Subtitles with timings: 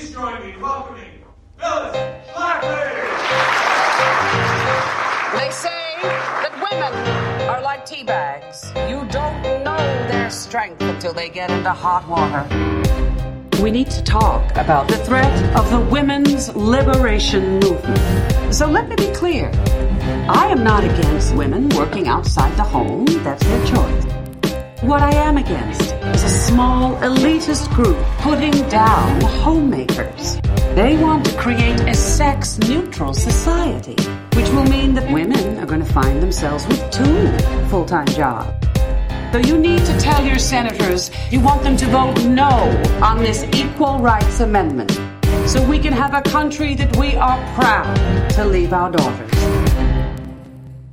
[0.00, 1.10] please join me in welcoming
[1.58, 1.96] Phyllis
[2.32, 2.90] Schlafly.
[5.38, 8.72] They say that women are like tea bags.
[8.88, 9.76] You don't know
[10.08, 12.46] their strength until they get into hot water.
[13.62, 18.54] We need to talk about the threat of the women's liberation movement.
[18.54, 19.50] So let me be clear.
[20.30, 23.04] I am not against women working outside the home.
[23.22, 24.29] That's their choice.
[24.82, 30.40] What I am against is a small elitist group putting down homemakers.
[30.74, 34.02] They want to create a sex neutral society,
[34.34, 37.28] which will mean that women are going to find themselves with two
[37.68, 38.66] full time jobs.
[39.32, 42.48] So you need to tell your senators you want them to vote no
[43.02, 44.92] on this Equal Rights Amendment
[45.46, 49.69] so we can have a country that we are proud to leave our daughters.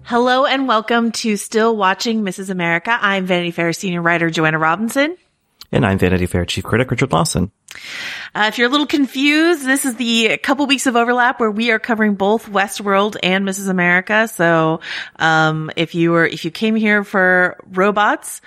[0.09, 2.49] Hello and welcome to Still Watching Mrs.
[2.49, 2.97] America.
[2.97, 5.17] I'm Vanity Fair senior writer Joanna Robinson.
[5.69, 7.51] And I'm Vanity Fair chief critic Richard Lawson.
[8.33, 11.71] Uh, if you're a little confused, this is the couple weeks of overlap where we
[11.71, 13.67] are covering both Westworld and Mrs.
[13.67, 14.29] America.
[14.29, 14.79] So,
[15.17, 18.39] um, if you were, if you came here for robots,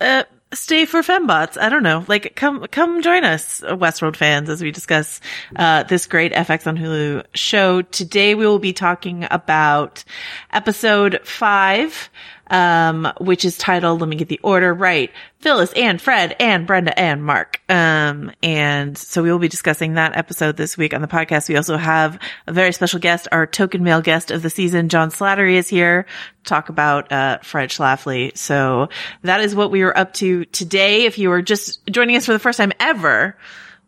[0.00, 1.58] uh, stay for fembots.
[1.58, 2.04] I don't know.
[2.08, 5.20] Like, come, come join us, Westworld fans, as we discuss,
[5.56, 7.82] uh, this great FX on Hulu show.
[7.82, 10.04] Today we will be talking about
[10.52, 12.10] episode five,
[12.48, 16.98] um, which is titled, let me get the order right, Phyllis and Fred and Brenda
[16.98, 17.60] and Mark.
[17.68, 21.48] Um, and so we will be discussing that episode this week on the podcast.
[21.48, 25.10] We also have a very special guest, our token male guest of the season, John
[25.10, 26.06] Slattery is here
[26.44, 28.36] to talk about, uh, Fred Schlafly.
[28.36, 28.88] So
[29.22, 31.04] that is what we were up to today.
[31.04, 33.36] If you are just joining us for the first time ever,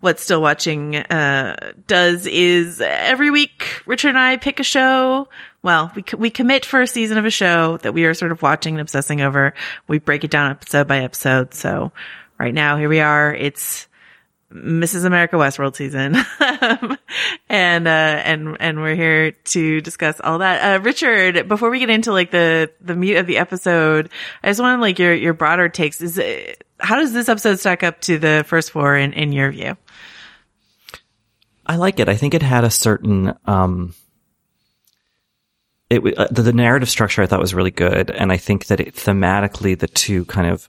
[0.07, 5.29] what still watching uh, does is every week richard and i pick a show
[5.63, 8.41] well we, we commit for a season of a show that we are sort of
[8.41, 9.53] watching and obsessing over
[9.89, 11.91] we break it down episode by episode so
[12.39, 13.89] right now here we are it's
[14.53, 15.05] Mrs.
[15.05, 16.15] America Westworld season.
[17.49, 20.77] and, uh, and, and we're here to discuss all that.
[20.77, 24.09] Uh, Richard, before we get into like the, the meat of the episode,
[24.45, 26.01] I just want like your, your broader takes.
[26.01, 29.51] Is it, how does this episode stack up to the first four in, in your
[29.51, 29.77] view?
[31.67, 32.09] I like it.
[32.09, 33.95] I think it had a certain, um,
[35.91, 38.11] it, uh, the, the narrative structure I thought was really good.
[38.11, 40.69] And I think that it thematically, the two kind of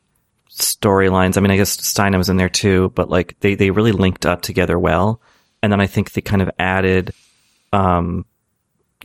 [0.52, 1.38] storylines.
[1.38, 4.26] I mean, I guess Steinem was in there too, but like they, they really linked
[4.26, 5.22] up together well.
[5.62, 7.14] And then I think they kind of added,
[7.74, 8.26] um,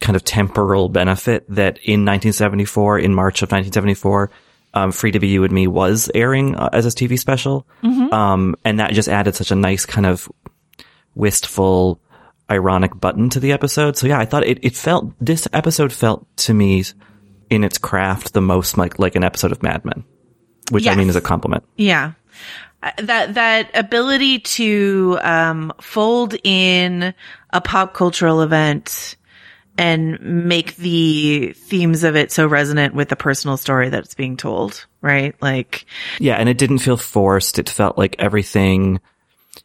[0.00, 4.30] kind of temporal benefit that in 1974, in March of 1974,
[4.74, 7.66] um, Free to Be You and Me was airing uh, as a TV special.
[7.82, 8.12] Mm-hmm.
[8.12, 10.30] Um, and that just added such a nice kind of
[11.14, 12.00] wistful,
[12.50, 13.96] ironic button to the episode.
[13.96, 16.84] So yeah, I thought it, it felt, this episode felt to me
[17.50, 20.04] in its craft the most like, like an episode of Mad Men
[20.70, 20.94] which Yes.
[20.94, 21.64] I mean is a compliment.
[21.76, 22.12] Yeah.
[22.82, 27.14] Uh, That, that ability to, um, fold in
[27.52, 29.16] a pop cultural event
[29.78, 34.36] and make the themes of it so resonant with the personal story that it's being
[34.36, 35.34] told, right?
[35.40, 35.86] Like,
[36.20, 37.58] Yeah, and it didn't feel forced.
[37.58, 39.00] It felt like everything,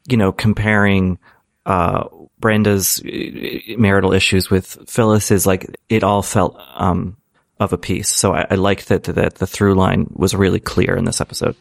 [0.08, 1.20] you know, comparing
[1.68, 2.08] uh
[2.40, 7.18] Brenda's uh, marital issues with Phyllis is like it all felt um
[7.60, 8.10] of a piece.
[8.10, 11.56] So I, I liked that that the through line was really clear in this episode.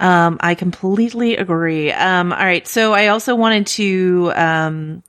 [0.00, 1.92] Um, I completely agree.
[1.92, 2.66] Um, all right.
[2.66, 5.02] So I also wanted to, um,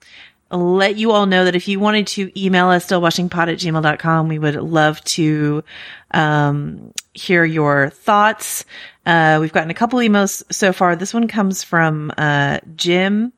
[0.52, 4.40] let you all know that if you wanted to email us stillwatchingpod at gmail.com, we
[4.40, 5.64] would love to,
[6.10, 8.66] um, hear your thoughts.
[9.06, 10.96] Uh, we've gotten a couple emails so far.
[10.96, 13.32] This one comes from, uh, Jim.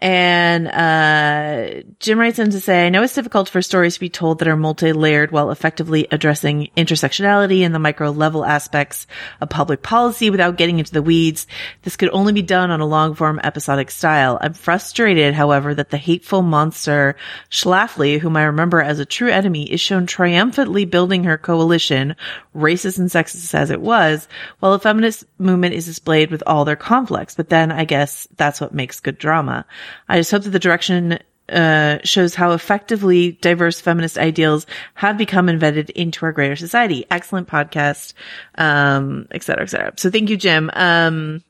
[0.00, 4.08] And uh, Jim writes in to say, I know it's difficult for stories to be
[4.08, 9.08] told that are multi-layered while effectively addressing intersectionality and the micro level aspects
[9.40, 11.48] of public policy without getting into the weeds.
[11.82, 14.38] This could only be done on a long form episodic style.
[14.40, 17.16] I'm frustrated, however, that the hateful monster
[17.50, 22.14] Schlafly, whom I remember as a true enemy, is shown triumphantly building her coalition,
[22.54, 24.28] racist and sexist as it was,
[24.60, 27.34] while the feminist movement is displayed with all their conflicts.
[27.34, 29.66] But then I guess that's what makes good drama.
[30.08, 31.18] I just hope that the direction
[31.48, 37.06] uh, shows how effectively diverse feminist ideals have become embedded into our greater society.
[37.10, 38.12] Excellent podcast,
[38.56, 39.92] um, et cetera, et cetera.
[39.96, 40.70] So thank you, Jim.
[40.74, 41.42] Um,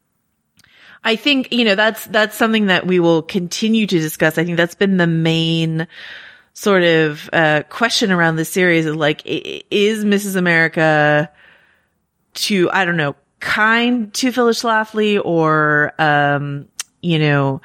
[1.03, 4.39] I think, you know, that's, that's something that we will continue to discuss.
[4.39, 5.87] I think that's been the main
[6.55, 10.37] sort of, uh, question around this series is like, is Mrs.
[10.37, 11.31] America
[12.35, 16.67] to, I don't know, kind to Phyllis Schlafly or, um,
[17.01, 17.63] you know,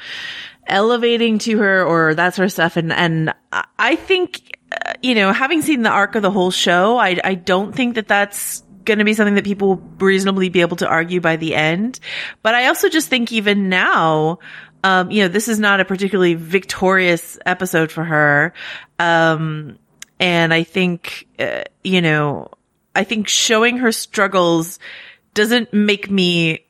[0.68, 2.78] elevating to her or that sort of stuff.
[2.78, 6.98] And, and I- think, uh, you know, having seen the arc of the whole show,
[6.98, 10.78] I, I don't think that that's going to be something that people reasonably be able
[10.78, 12.00] to argue by the end.
[12.42, 14.40] But I also just think even now,
[14.86, 18.54] Um, you know, this is not a particularly victorious episode for her.
[19.00, 19.80] Um,
[20.20, 22.52] and I think, uh, you know,
[22.94, 24.80] I think showing her struggles
[25.34, 26.63] doesn't make me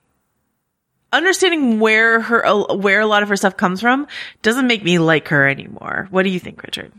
[1.13, 4.07] understanding where her, where a lot of her stuff comes from
[4.42, 6.07] doesn't make me like her anymore.
[6.12, 6.92] What do you think, Richard?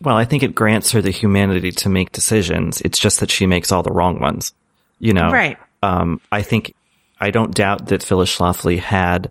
[0.00, 2.80] Well, I think it grants her the humanity to make decisions.
[2.82, 4.52] It's just that she makes all the wrong ones.
[4.98, 5.58] You know, Right.
[5.82, 6.74] Um, I think
[7.20, 9.30] I don't doubt that Phyllis Schlafly had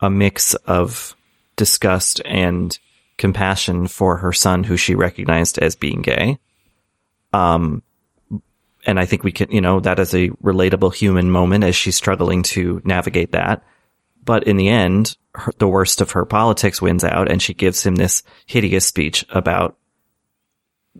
[0.00, 1.14] a mix of
[1.56, 2.78] disgust and
[3.16, 6.38] compassion for her son, who she recognized as being gay.
[7.32, 7.82] Um,
[8.86, 11.96] and I think we can, you know, that is a relatable human moment as she's
[11.96, 13.62] struggling to navigate that.
[14.24, 17.84] But in the end, her, the worst of her politics wins out and she gives
[17.84, 19.76] him this hideous speech about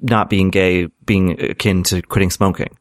[0.01, 2.77] not being gay being akin to quitting smoking.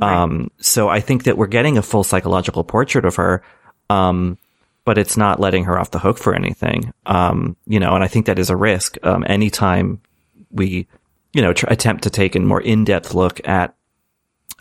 [0.00, 3.42] Um, so I think that we're getting a full psychological portrait of her.
[3.90, 4.38] Um,
[4.84, 6.92] but it's not letting her off the hook for anything.
[7.06, 8.96] Um, you know, and I think that is a risk.
[9.04, 10.00] Um, anytime
[10.50, 10.88] we,
[11.32, 13.74] you know, tr- attempt to take a more in-depth look at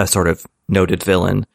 [0.02, 1.46] a sort of noted villain,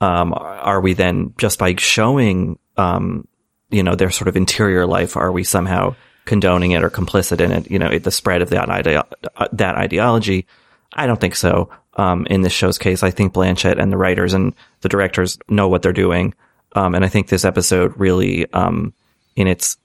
[0.00, 3.26] um, are we then just by showing, um,
[3.70, 5.94] you know, their sort of interior life, are we somehow
[6.24, 7.70] condoning it or complicit in it?
[7.70, 9.04] You know, the spread of that idea,
[9.52, 10.46] that ideology.
[10.92, 11.70] I don't think so.
[11.94, 15.68] Um, in this show's case, I think Blanchett and the writers and the directors know
[15.68, 16.34] what they're doing.
[16.74, 18.92] Um, and I think this episode really, um,
[19.34, 19.78] in its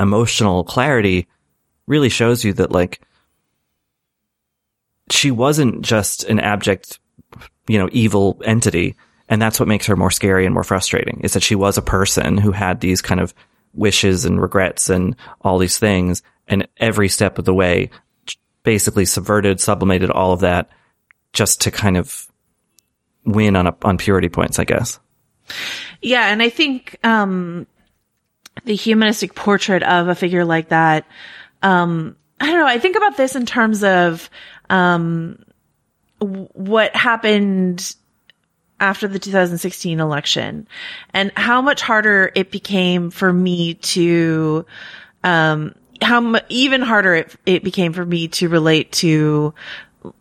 [0.00, 1.26] emotional clarity,
[1.86, 3.00] really shows you that like
[5.10, 6.98] she wasn't just an abject,
[7.66, 8.96] you know, evil entity.
[9.28, 11.82] And that's what makes her more scary and more frustrating is that she was a
[11.82, 13.34] person who had these kind of
[13.74, 16.22] wishes and regrets and all these things.
[16.46, 17.90] And every step of the way
[18.62, 20.70] basically subverted, sublimated all of that
[21.32, 22.26] just to kind of
[23.24, 24.98] win on a, on purity points, I guess.
[26.00, 27.66] Yeah, and I think um
[28.64, 31.06] the humanistic portrait of a figure like that
[31.62, 34.30] um I don't know, I think about this in terms of
[34.70, 35.42] um
[36.18, 37.94] what happened
[38.80, 40.66] after the 2016 election
[41.12, 44.64] and how much harder it became for me to
[45.24, 49.52] um how mu- even harder it, it became for me to relate to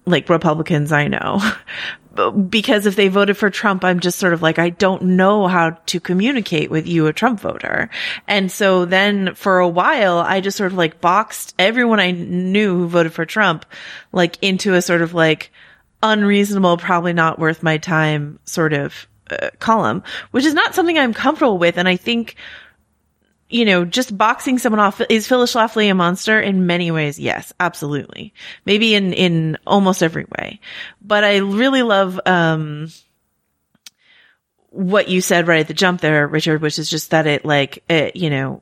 [0.05, 1.39] like Republicans I know.
[2.49, 5.71] because if they voted for Trump, I'm just sort of like, I don't know how
[5.87, 7.89] to communicate with you, a Trump voter.
[8.27, 12.77] And so then for a while, I just sort of like boxed everyone I knew
[12.77, 13.65] who voted for Trump,
[14.11, 15.51] like into a sort of like
[16.03, 21.13] unreasonable, probably not worth my time sort of uh, column, which is not something I'm
[21.13, 21.77] comfortable with.
[21.77, 22.35] And I think
[23.49, 27.17] you know, just boxing someone off is Phyllis Schlafly a monster in many ways?
[27.17, 28.33] Yes, absolutely.
[28.65, 30.59] Maybe in in almost every way.
[31.01, 32.89] But I really love um
[34.69, 37.83] what you said right at the jump there, Richard, which is just that it like
[37.89, 38.61] it, you know,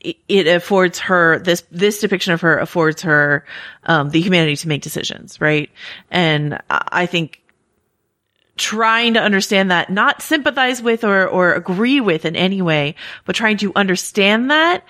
[0.00, 3.44] it, affords her this this depiction of her affords her
[3.84, 5.70] um the humanity to make decisions, right?
[6.10, 7.42] And I think
[8.56, 12.94] trying to understand that, not sympathize with or, or agree with in any way,
[13.24, 14.84] but trying to understand that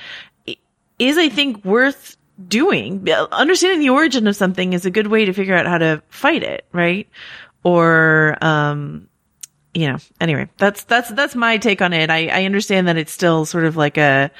[0.98, 2.16] is, I think, worth
[2.46, 3.08] doing.
[3.32, 6.42] Understanding the origin of something is a good way to figure out how to fight
[6.42, 7.08] it, right?
[7.64, 9.08] Or, um,
[9.74, 12.08] you know, anyway, that's, that's, that's my take on it.
[12.08, 14.30] I, I understand that it's still sort of like a,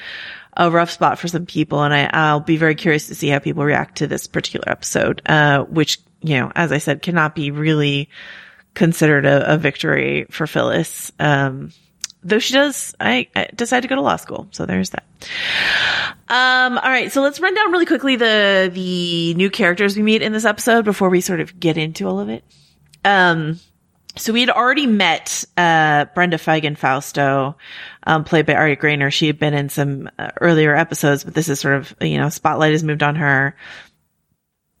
[0.55, 1.83] a rough spot for some people.
[1.83, 5.21] And I, I'll be very curious to see how people react to this particular episode,
[5.25, 8.09] uh, which, you know, as I said, cannot be really,
[8.77, 11.11] considered a, a victory for Phyllis.
[11.19, 11.71] Um,
[12.23, 14.47] though she does, I, I decide to go to law school.
[14.51, 15.03] So there's that.
[16.29, 17.11] Um, all right.
[17.11, 20.85] So let's run down really quickly the, the new characters we meet in this episode
[20.85, 22.43] before we sort of get into all of it.
[23.03, 23.59] Um,
[24.15, 27.55] so we had already met, uh, Brenda Feigen Fausto,
[28.03, 29.11] um, played by Ari Graynor.
[29.11, 32.29] She had been in some uh, earlier episodes, but this is sort of, you know,
[32.29, 33.55] spotlight has moved on her.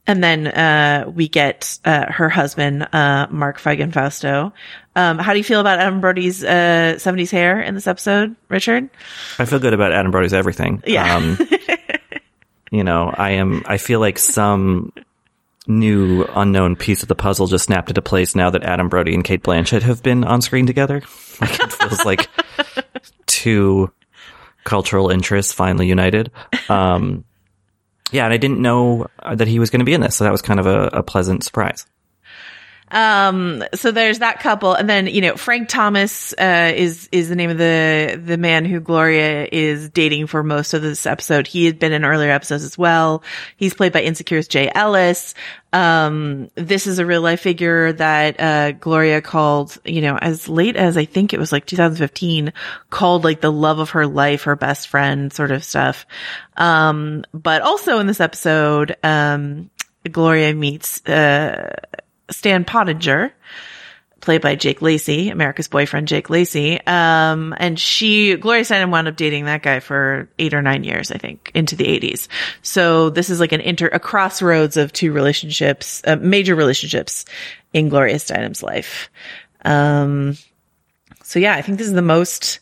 [0.07, 4.53] And then, uh, we get, uh, her husband, uh, Mark Feigen Fausto.
[4.95, 8.89] Um, how do you feel about Adam Brody's, uh, 70s hair in this episode, Richard?
[9.37, 10.81] I feel good about Adam Brody's everything.
[10.87, 11.15] Yeah.
[11.15, 11.37] Um,
[12.71, 14.93] you know, I am, I feel like some
[15.67, 19.23] new unknown piece of the puzzle just snapped into place now that Adam Brody and
[19.23, 21.01] Cate Blanchett have been on screen together.
[21.39, 22.29] Like it feels like
[23.27, 23.91] two
[24.63, 26.31] cultural interests finally united.
[26.67, 27.25] Um,
[28.11, 30.23] yeah, and I didn't know uh, that he was going to be in this, so
[30.23, 31.85] that was kind of a, a pleasant surprise.
[32.89, 37.35] Um, so there's that couple, and then you know Frank Thomas uh, is is the
[37.35, 41.47] name of the the man who Gloria is dating for most of this episode.
[41.47, 43.23] He had been in earlier episodes as well.
[43.57, 45.33] He's played by Insecure's Jay Ellis.
[45.73, 50.77] Um, this is a real life figure that uh, Gloria called, you know, as late
[50.77, 52.53] as I think it was like 2015,
[52.89, 56.05] called like the love of her life, her best friend, sort of stuff.
[56.55, 59.69] Um, but also in this episode, um,
[60.09, 61.75] Gloria meets uh,
[62.29, 63.33] Stan Pottinger,
[64.19, 66.79] played by Jake Lacy, America's boyfriend, Jake Lacy.
[66.85, 71.11] Um, and she, Gloria Steinem wound up dating that guy for eight or nine years,
[71.11, 72.27] I think, into the eighties.
[72.61, 77.25] So this is like an inter, a crossroads of two relationships, uh, major relationships
[77.73, 79.09] in Gloria Steinem's life.
[79.63, 80.35] Um,
[81.23, 82.59] so yeah, I think this is the most,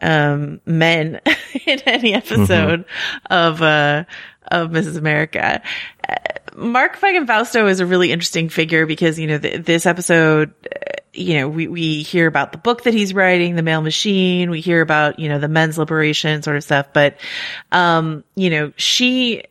[0.00, 1.20] um, men
[1.66, 2.84] in any episode
[3.30, 4.04] of, uh,
[4.48, 4.96] of Mrs.
[4.96, 5.62] America.
[6.08, 6.14] Uh,
[6.56, 11.00] Mark Feigen Fausto is a really interesting figure because, you know, th- this episode, uh,
[11.12, 14.50] you know, we, we hear about the book that he's writing, The Male Machine.
[14.50, 16.88] We hear about, you know, the men's liberation sort of stuff.
[16.92, 17.16] But,
[17.72, 19.44] um, you know, she,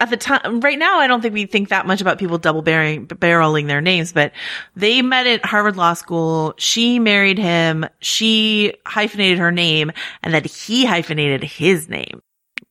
[0.00, 2.62] at the time, right now, I don't think we think that much about people double
[2.62, 4.32] barreling, barreling their names, but
[4.76, 6.54] they met at Harvard Law School.
[6.58, 7.86] She married him.
[8.00, 12.22] She hyphenated her name and then he hyphenated his name.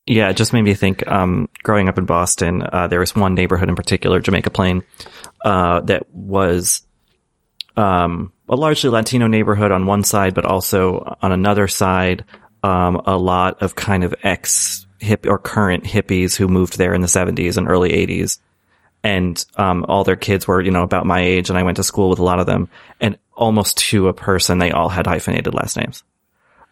[0.05, 1.07] Yeah, it just made me think.
[1.07, 4.83] Um, growing up in Boston, uh, there was one neighborhood in particular, Jamaica Plain,
[5.45, 6.83] uh, that was
[7.77, 12.25] um, a largely Latino neighborhood on one side, but also on another side,
[12.63, 17.01] um, a lot of kind of ex hip or current hippies who moved there in
[17.01, 18.39] the 70s and early 80s.
[19.03, 21.83] And um, all their kids were, you know, about my age, and I went to
[21.83, 22.69] school with a lot of them.
[23.01, 26.03] And almost to a person, they all had hyphenated last names.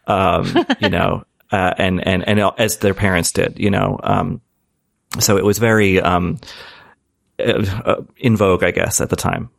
[0.08, 4.00] Um, you know, uh, and and and as their parents did, you know.
[4.02, 4.40] Um,
[5.20, 6.40] so it was very um,
[7.40, 9.50] uh, in vogue, I guess, at the time.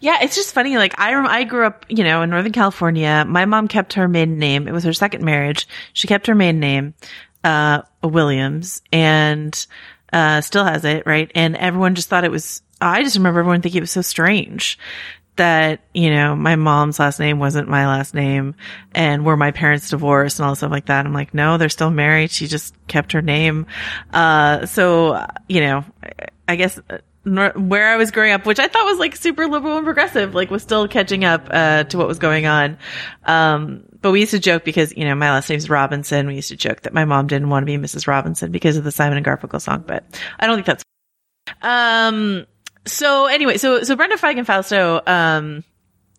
[0.00, 0.76] Yeah, it's just funny.
[0.76, 3.24] Like I, I grew up, you know, in Northern California.
[3.26, 4.68] My mom kept her maiden name.
[4.68, 5.68] It was her second marriage.
[5.92, 6.94] She kept her maiden name,
[7.44, 9.66] uh, Williams, and
[10.12, 11.30] uh, still has it, right?
[11.34, 12.62] And everyone just thought it was.
[12.80, 14.78] I just remember everyone thinking it was so strange
[15.36, 18.54] that, you know, my mom's last name wasn't my last name
[18.94, 21.06] and were my parents divorced and all stuff like that.
[21.06, 22.30] I'm like, no, they're still married.
[22.30, 23.66] She just kept her name.
[24.12, 25.84] Uh, so, you know,
[26.48, 26.80] I guess
[27.26, 30.50] where I was growing up, which I thought was like super liberal and progressive, like
[30.50, 32.78] was still catching up, uh, to what was going on.
[33.24, 36.28] Um, but we used to joke because, you know, my last name's Robinson.
[36.28, 38.06] We used to joke that my mom didn't want to be Mrs.
[38.06, 40.04] Robinson because of the Simon and Garfunkel song, but
[40.38, 40.84] I don't think that's,
[41.62, 42.46] um,
[42.86, 45.64] so anyway, so so Brenda Feigen Fausto um,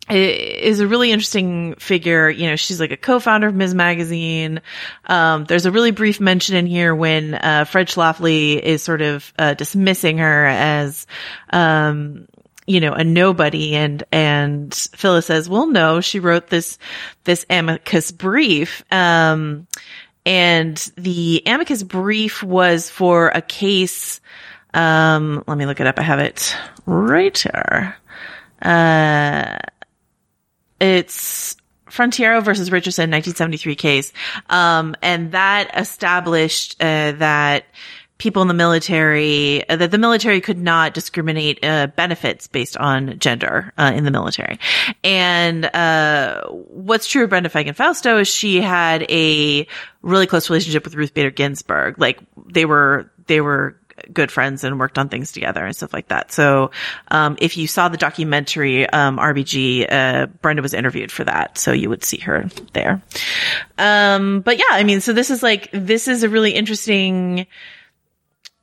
[0.10, 2.30] is a really interesting figure.
[2.30, 3.74] You know, she's like a co-founder of Ms.
[3.74, 4.62] Magazine.
[5.06, 9.34] Um, there's a really brief mention in here when uh, Fred Schlafly is sort of
[9.38, 11.08] uh, dismissing her as.
[11.52, 12.28] Um,
[12.70, 16.78] you know, a nobody and, and Phyllis says, well, no, she wrote this,
[17.24, 18.84] this amicus brief.
[18.92, 19.68] Um,
[20.26, 24.20] and the amicus brief was for a case,
[24.74, 25.98] um, let me look it up.
[25.98, 26.54] I have it
[26.86, 27.96] right here.
[28.62, 29.58] Uh,
[30.80, 31.56] it's
[31.90, 34.14] Frontiero versus Richardson, 1973 case.
[34.50, 37.66] Um, and that established, uh, that
[38.18, 43.18] people in the military, uh, that the military could not discriminate, uh, benefits based on
[43.20, 44.60] gender, uh, in the military.
[45.04, 49.68] And, uh, what's true of Brenda Feigen Fausto is she had a
[50.02, 52.00] really close relationship with Ruth Bader Ginsburg.
[52.00, 53.78] Like they were, they were,
[54.14, 56.32] good friends and worked on things together and stuff like that.
[56.32, 56.72] So,
[57.10, 61.58] um, if you saw the documentary, um, RBG, uh, Brenda was interviewed for that.
[61.58, 63.02] So you would see her there.
[63.78, 67.48] Um, but yeah, I mean, so this is like, this is a really interesting,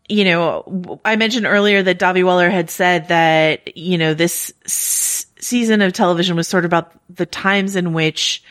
[0.08, 5.26] you know, I mentioned earlier that Dahvi Waller had said that, you know, this s-
[5.38, 8.42] season of television was sort of about the times in which,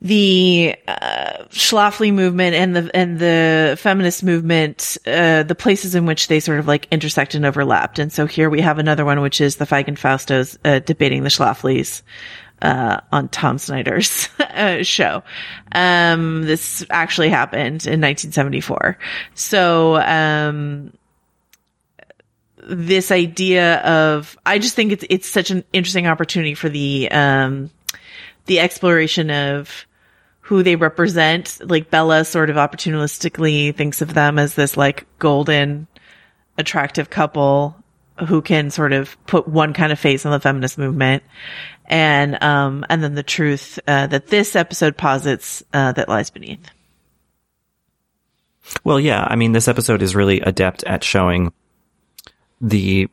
[0.00, 6.28] the uh, Schlafly movement and the and the feminist movement, uh, the places in which
[6.28, 7.98] they sort of like intersect and overlapped.
[7.98, 11.30] And so here we have another one, which is the Feigen Faustos uh, debating the
[11.30, 12.02] Schlaflys
[12.62, 15.22] uh, on Tom Snyder's uh, show.
[15.72, 18.98] Um, this actually happened in 1974.
[19.34, 20.92] So, um,
[22.70, 27.70] this idea of, I just think it's, it's such an interesting opportunity for the, um,
[28.46, 29.86] the exploration of
[30.48, 31.58] who they represent.
[31.62, 35.86] Like Bella sort of opportunistically thinks of them as this like golden,
[36.56, 37.76] attractive couple
[38.26, 41.22] who can sort of put one kind of face on the feminist movement.
[41.84, 46.66] And, um, and then the truth, uh, that this episode posits, uh, that lies beneath.
[48.82, 49.26] Well, yeah.
[49.28, 51.52] I mean, this episode is really adept at showing
[52.58, 53.08] the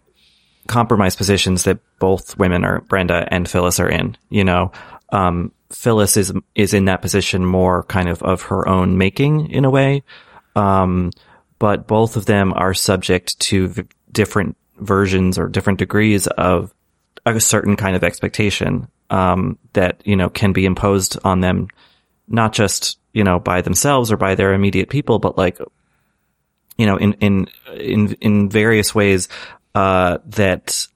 [0.67, 4.15] compromise positions that both women are Brenda and Phyllis are in.
[4.29, 4.71] You know,
[5.15, 9.65] um, Phyllis is is in that position more kind of of her own making in
[9.65, 10.03] a way,
[10.55, 11.12] um,
[11.57, 16.74] but both of them are subject to v- different versions or different degrees of
[17.25, 21.69] a certain kind of expectation um, that you know can be imposed on them,
[22.27, 25.57] not just you know by themselves or by their immediate people, but like
[26.77, 29.29] you know in in in in various ways
[29.75, 30.88] uh, that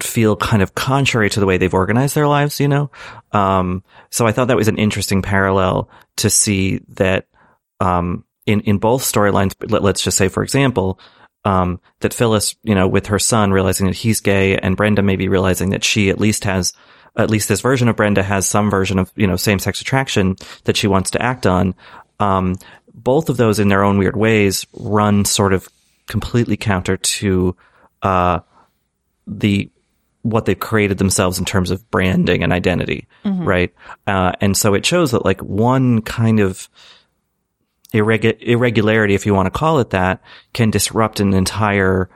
[0.00, 2.90] feel kind of contrary to the way they've organized their lives, you know?
[3.32, 7.26] Um, so I thought that was an interesting parallel to see that,
[7.80, 11.00] um, in, in both storylines, let, us just say, for example,
[11.44, 15.28] um, that Phyllis, you know, with her son realizing that he's gay and Brenda maybe
[15.28, 16.72] realizing that she at least has,
[17.16, 20.36] at least this version of Brenda has some version of, you know, same sex attraction
[20.64, 21.74] that she wants to act on.
[22.20, 22.56] Um,
[22.92, 25.68] both of those in their own weird ways run sort of
[26.06, 27.56] completely counter to,
[28.02, 28.40] uh,
[29.26, 29.70] the
[30.30, 33.44] what they've created themselves in terms of branding and identity, mm-hmm.
[33.44, 33.74] right?
[34.06, 36.68] Uh, and so it shows that like one kind of
[37.92, 42.10] irregu- irregularity, if you want to call it that, can disrupt an entire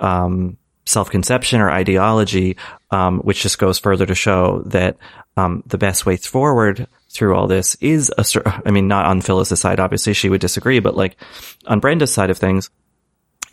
[0.00, 2.56] um, self-conception or ideology,
[2.90, 4.96] um, which just goes further to show that
[5.36, 8.62] um, the best way forward through all this is a.
[8.66, 11.16] I mean, not on Phyllis's side, obviously she would disagree, but like
[11.66, 12.70] on Brenda's side of things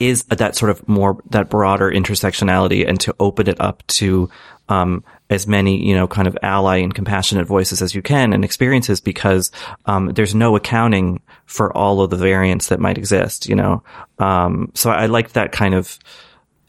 [0.01, 4.29] is that sort of more that broader intersectionality and to open it up to
[4.67, 8.43] um, as many you know kind of ally and compassionate voices as you can and
[8.43, 9.51] experiences because
[9.86, 13.84] um, there's no accounting for all of the variants that might exist you know?
[14.17, 16.00] Um, so I like that kind of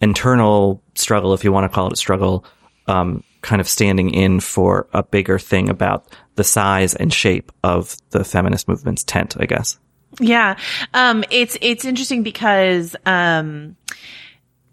[0.01, 2.45] internal struggle if you want to call it a struggle
[2.87, 7.97] um, kind of standing in for a bigger thing about the size and shape of
[8.11, 9.79] the feminist movement's tent I guess
[10.21, 10.57] yeah.
[10.95, 13.77] Um, it's, it's interesting because, um,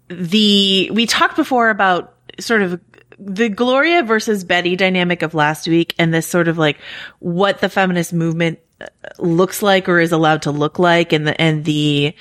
[0.08, 2.80] the, we talked before about sort of
[3.18, 6.78] the Gloria versus Betty dynamic of last week and this sort of like
[7.18, 8.86] what the feminist movement uh,
[9.18, 12.14] looks like or is allowed to look like and the, and the,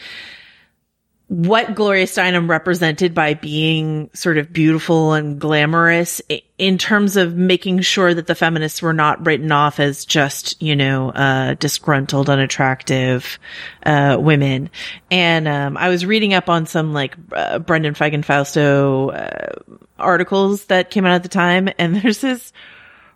[1.30, 6.24] what Gloria Steinem represented by being sort of beautiful and glamorous
[6.58, 10.76] in terms of making sure that the feminists were not written off as just, you
[10.76, 13.38] know, uh, disgruntled, unattractive,
[13.86, 14.72] uh, women.
[15.12, 20.66] And, um, I was reading up on some like, uh, Brenda Feigen Fausto, uh, articles
[20.66, 21.70] that came out at the time.
[21.78, 22.52] And there's this,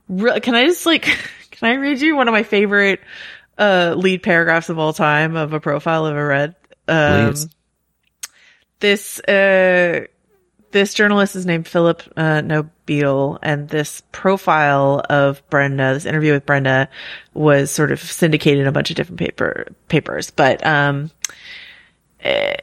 [0.07, 1.01] can I just like,
[1.49, 2.99] can I read you one of my favorite,
[3.57, 6.55] uh, lead paragraphs of all time of a profile I've ever read?
[6.87, 7.47] Um, Please
[8.83, 10.05] this uh,
[10.71, 12.41] this journalist is named Philip uh,
[13.41, 16.89] and this profile of Brenda, this interview with Brenda,
[17.33, 20.31] was sort of syndicated in a bunch of different paper papers.
[20.31, 21.11] But um,
[22.25, 22.55] uh,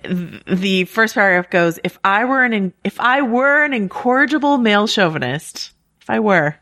[0.47, 5.73] the first paragraph goes: "If I were an if I were an incorrigible male chauvinist,
[6.03, 6.57] if I were."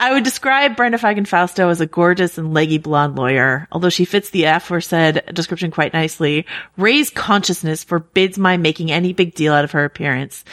[0.00, 3.66] I would describe Brenda Feigen Fausto as a gorgeous and leggy blonde lawyer.
[3.72, 9.34] Although she fits the aforesaid description quite nicely, Ray's consciousness forbids my making any big
[9.34, 10.44] deal out of her appearance.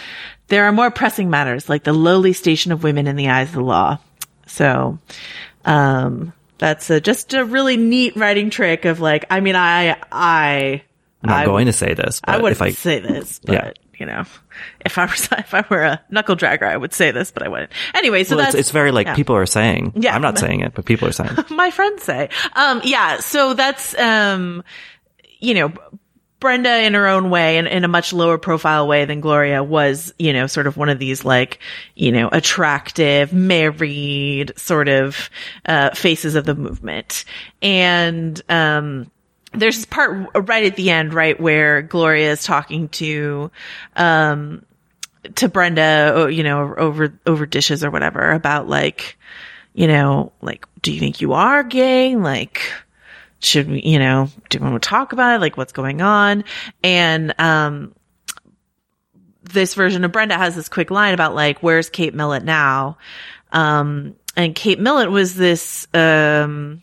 [0.48, 3.56] There are more pressing matters, like the lowly station of women in the eyes of
[3.56, 4.00] the law.
[4.48, 4.98] So,
[5.64, 10.84] um, that's a, just a really neat writing trick of like, I mean, I, I,
[11.22, 12.20] I'm not I, going to say this.
[12.24, 14.24] I would if I say this, but yeah you know,
[14.86, 17.50] if I was if I were a knuckle dragger, I would say this, but I
[17.50, 17.72] wouldn't.
[17.94, 19.16] Anyway, so well, that's it's, it's, very like yeah.
[19.16, 19.94] people are saying.
[19.96, 21.32] Yeah, I'm not saying it, but people are saying.
[21.50, 22.30] My friends say.
[22.54, 23.20] Um, yeah.
[23.20, 24.64] So that's um,
[25.40, 25.74] you know.
[26.42, 30.14] Brenda, in her own way, and in a much lower profile way than Gloria, was,
[30.20, 31.60] you know, sort of one of these like,
[31.96, 35.30] you know, attractive, married sort of,
[35.66, 37.24] uh, faces of the movement.
[37.64, 39.10] And, um,
[39.56, 43.52] there's this part right at the end, right, where Gloria is talking to,
[43.96, 44.66] um,
[45.36, 49.18] to Brenda, you know, over, over dishes or whatever about like,
[49.74, 52.16] you know, like, do you think you are gay?
[52.16, 52.62] Like,
[53.40, 55.42] should we, you know, do we want to talk about it?
[55.42, 56.44] Like, what's going on?
[56.84, 57.96] And, um,
[59.42, 62.98] this version of Brenda has this quick line about like, where's Kate Millett now?
[63.52, 66.82] Um, and Kate Millett was this, um,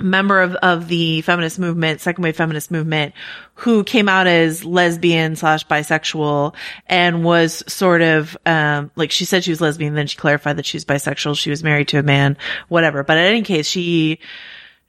[0.00, 3.14] member of, of the feminist movement, second wave feminist movement,
[3.54, 6.54] who came out as lesbian slash bisexual
[6.86, 10.66] and was sort of, um, like she said she was lesbian, then she clarified that
[10.66, 11.38] she was bisexual.
[11.38, 12.36] She was married to a man,
[12.68, 13.02] whatever.
[13.02, 14.18] But in any case, she,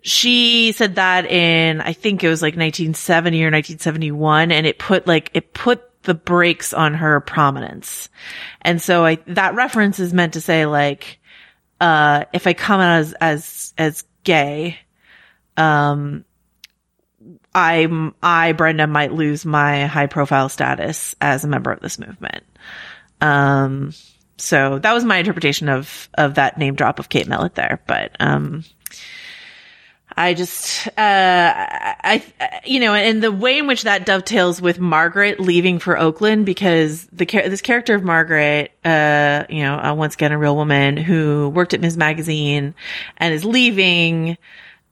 [0.02, 5.08] she said that in, I think it was like 1970 or 1971 and it put
[5.08, 8.10] like, it put the brakes on her prominence.
[8.62, 11.20] And so I, that reference is meant to say like,
[11.80, 14.80] uh, if I come out as, as, as gay,
[15.58, 16.24] um,
[17.54, 22.44] I, I, Brenda might lose my high profile status as a member of this movement.
[23.20, 23.94] Um,
[24.38, 27.82] so that was my interpretation of of that name drop of Kate Millett there.
[27.88, 28.64] But um,
[30.20, 34.80] I just, uh, I, I, you know, and the way in which that dovetails with
[34.80, 40.16] Margaret leaving for Oakland because the this character of Margaret, uh, you know, uh, once
[40.16, 41.98] again a real woman who worked at Ms.
[41.98, 42.74] Magazine
[43.18, 44.38] and is leaving,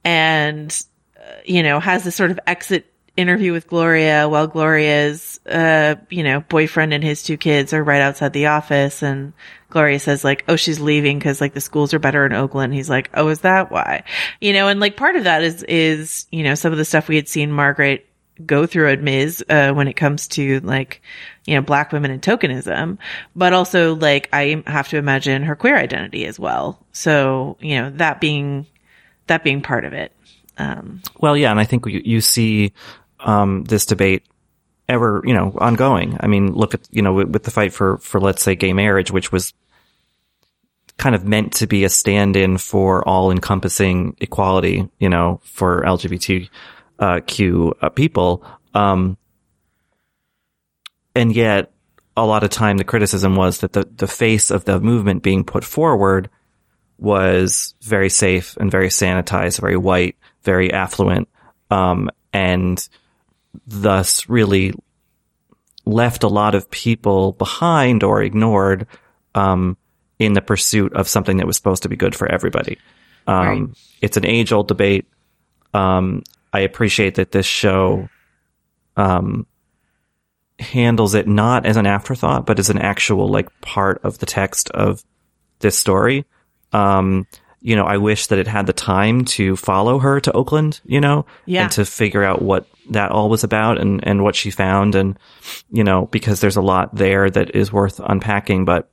[0.06, 0.86] and
[1.18, 6.24] uh, you know has this sort of exit interview with Gloria while Gloria's, uh, you
[6.24, 9.34] know, boyfriend and his two kids are right outside the office and
[9.70, 12.74] Gloria says like, oh, she's leaving because like the schools are better in Oakland.
[12.74, 14.04] He's like, oh, is that why?
[14.42, 17.08] You know, and like part of that is, is, you know, some of the stuff
[17.08, 18.06] we had seen Margaret
[18.46, 19.46] go through at Ms.
[19.50, 21.02] Uh, when it comes to like,
[21.46, 22.98] you know, black women and tokenism,
[23.34, 26.86] but also like I have to imagine her queer identity as well.
[26.92, 28.66] So, you know, that being,
[29.28, 30.12] that being part of it.
[30.58, 31.52] Um, well, yeah.
[31.52, 32.74] And I think you, you see,
[33.20, 34.24] um, this debate
[34.88, 36.18] ever, you know, ongoing.
[36.20, 38.74] I mean, look at, you know, with, with, the fight for, for, let's say, gay
[38.74, 39.54] marriage, which was
[40.98, 46.50] kind of meant to be a stand-in for all encompassing equality, you know, for LGBTQ
[47.82, 48.46] uh, people.
[48.74, 49.18] Um,
[51.16, 51.72] and yet
[52.16, 55.44] a lot of time the criticism was that the, the face of the movement being
[55.44, 56.30] put forward
[56.98, 61.28] was very safe and very sanitized, very white, very affluent.
[61.70, 62.88] Um, and
[63.68, 64.74] thus really
[65.86, 68.88] left a lot of people behind or ignored
[69.34, 69.78] um,
[70.20, 72.78] in the pursuit of something that was supposed to be good for everybody.
[73.28, 73.78] Um, right.
[74.02, 75.06] It's an age old debate.
[75.74, 78.08] Um, I appreciate that this show
[78.96, 79.46] um,
[80.60, 84.70] handles it not as an afterthought, but as an actual like part of the text
[84.72, 85.04] of
[85.60, 86.26] this story.
[86.72, 87.28] Um,
[87.62, 91.02] you know, I wish that it had the time to follow her to Oakland, you
[91.02, 91.64] know, yeah.
[91.64, 94.94] and to figure out what that all was about and, and what she found.
[94.94, 95.18] And,
[95.72, 98.92] you know, because there's a lot there that is worth unpacking, but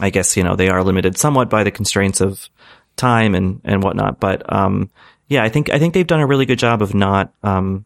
[0.00, 2.48] I guess, you know, they are limited somewhat by the constraints of
[2.96, 4.20] time and, and whatnot.
[4.20, 4.90] But, um,
[5.28, 7.84] yeah, I think, I think they've done a really good job of not, um,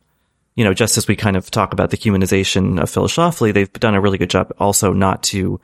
[0.55, 3.73] you know, just as we kind of talk about the humanization of Phyllis Schlafly, they've
[3.73, 5.61] done a really good job also not to,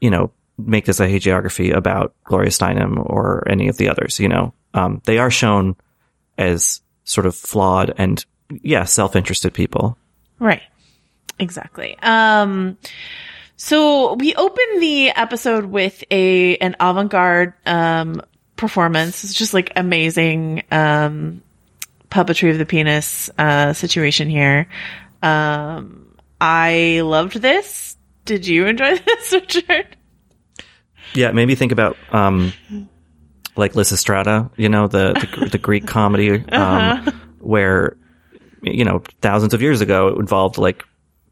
[0.00, 4.28] you know, make this a hagiography about Gloria Steinem or any of the others, you
[4.28, 4.52] know.
[4.72, 5.76] Um, they are shown
[6.38, 8.24] as sort of flawed and,
[8.62, 9.96] yeah, self-interested people.
[10.38, 10.62] Right.
[11.38, 11.96] Exactly.
[12.02, 12.78] Um,
[13.56, 18.22] so we open the episode with a, an avant-garde, um,
[18.56, 19.24] performance.
[19.24, 21.42] It's just like amazing, um,
[22.10, 24.68] puppetry of the penis, uh, situation here.
[25.22, 27.96] Um, I loved this.
[28.24, 29.93] Did you enjoy this, Richard?
[31.14, 32.52] Yeah, maybe think about um,
[33.56, 37.12] like Lysistrata, you know, the the, the Greek comedy, um, uh-huh.
[37.38, 37.96] where
[38.62, 40.84] you know thousands of years ago it involved like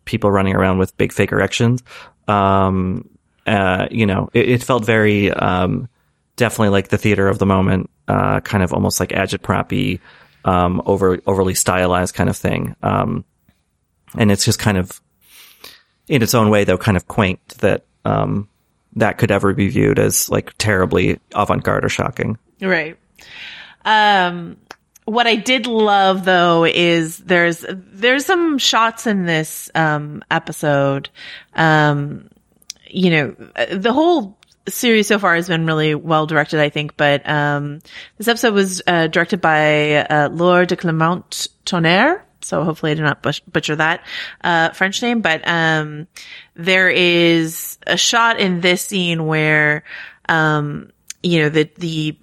[0.04, 1.82] people running around with big fake erections.
[2.28, 3.08] Um,
[3.46, 5.88] uh, you know, it, it felt very um,
[6.36, 10.00] definitely like the theater of the moment, uh, kind of almost like agitprop
[10.44, 12.76] um, over overly stylized kind of thing.
[12.82, 13.24] Um,
[14.16, 15.00] and it's just kind of
[16.08, 18.48] in its own way, though, kind of quaint that um,
[18.96, 22.38] that could ever be viewed as like terribly avant-garde or shocking.
[22.60, 22.98] Right.
[23.84, 24.56] Um,
[25.04, 31.08] what I did love though is there's, there's some shots in this, um, episode.
[31.54, 32.28] Um,
[32.88, 33.36] you know,
[33.72, 37.80] the whole series so far has been really well directed, I think, but, um,
[38.18, 42.24] this episode was, uh, directed by, uh, Laure de Clement Tonnerre.
[42.44, 44.04] So hopefully I did not butcher that,
[44.42, 46.06] uh, French name, but, um,
[46.54, 49.84] there is a shot in this scene where,
[50.28, 50.90] um,
[51.22, 52.18] you know, the, the,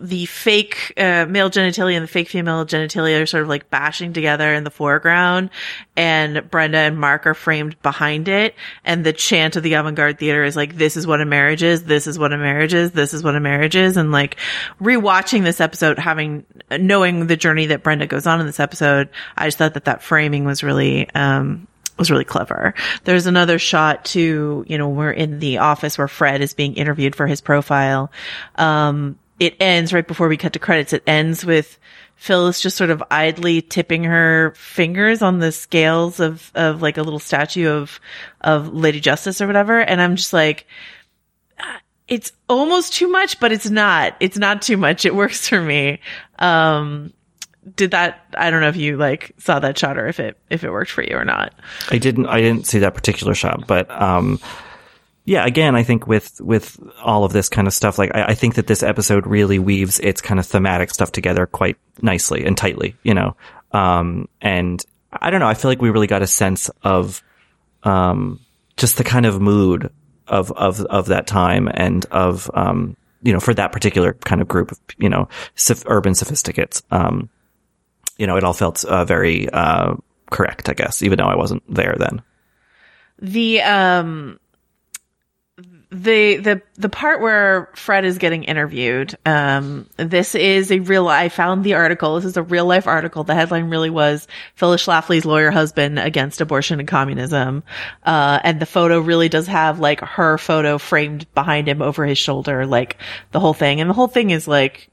[0.00, 4.14] the fake uh, male genitalia and the fake female genitalia are sort of like bashing
[4.14, 5.50] together in the foreground
[5.94, 10.42] and Brenda and Mark are framed behind it and the chant of the avant-garde theater
[10.42, 13.12] is like this is what a marriage is this is what a marriage is this
[13.12, 14.36] is what a marriage is and like
[14.80, 16.46] rewatching this episode having
[16.78, 20.02] knowing the journey that Brenda goes on in this episode I just thought that that
[20.02, 22.74] framing was really um was really clever.
[23.04, 27.14] There's another shot too, you know, we're in the office where Fred is being interviewed
[27.14, 28.10] for his profile.
[28.56, 30.92] Um, it ends right before we cut to credits.
[30.92, 31.78] It ends with
[32.16, 37.02] Phyllis just sort of idly tipping her fingers on the scales of, of like a
[37.02, 38.00] little statue of,
[38.40, 39.80] of Lady Justice or whatever.
[39.80, 40.66] And I'm just like,
[42.06, 44.16] it's almost too much, but it's not.
[44.20, 45.04] It's not too much.
[45.04, 46.00] It works for me.
[46.38, 47.12] Um,
[47.76, 50.64] did that i don't know if you like saw that shot or if it if
[50.64, 51.54] it worked for you or not
[51.90, 54.38] i didn't i didn't see that particular shot but um
[55.24, 58.34] yeah again i think with with all of this kind of stuff like I, I,
[58.34, 62.56] think that this episode really weaves its kind of thematic stuff together quite nicely and
[62.56, 63.36] tightly you know
[63.72, 67.22] um and i don't know i feel like we really got a sense of
[67.84, 68.40] um
[68.76, 69.90] just the kind of mood
[70.28, 74.48] of, of, of that time and of, um, you know, for that particular kind of
[74.48, 75.28] group of, you know,
[75.86, 76.82] urban sophisticates.
[76.90, 77.28] Um,
[78.16, 79.94] you know, it all felt, uh, very, uh,
[80.30, 82.22] correct, I guess, even though I wasn't there then.
[83.20, 84.40] The um
[85.94, 91.06] the the the part where Fred is getting interviewed, um, this is a real.
[91.08, 92.16] I found the article.
[92.16, 93.22] This is a real life article.
[93.22, 94.26] The headline really was
[94.56, 97.62] Phyllis Schlafly's lawyer husband against abortion and communism,
[98.04, 102.18] uh, and the photo really does have like her photo framed behind him over his
[102.18, 102.96] shoulder, like
[103.30, 104.90] the whole thing, and the whole thing is like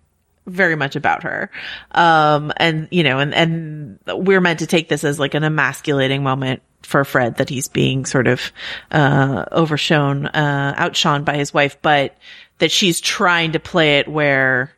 [0.52, 1.50] very much about her.
[1.92, 6.24] Um, and you know, and and we're meant to take this as like an emasculating
[6.24, 8.52] moment for Fred that he's being sort of
[8.92, 12.18] uh, overshone, uh, outshone by his wife, but
[12.58, 14.72] that she's trying to play it where,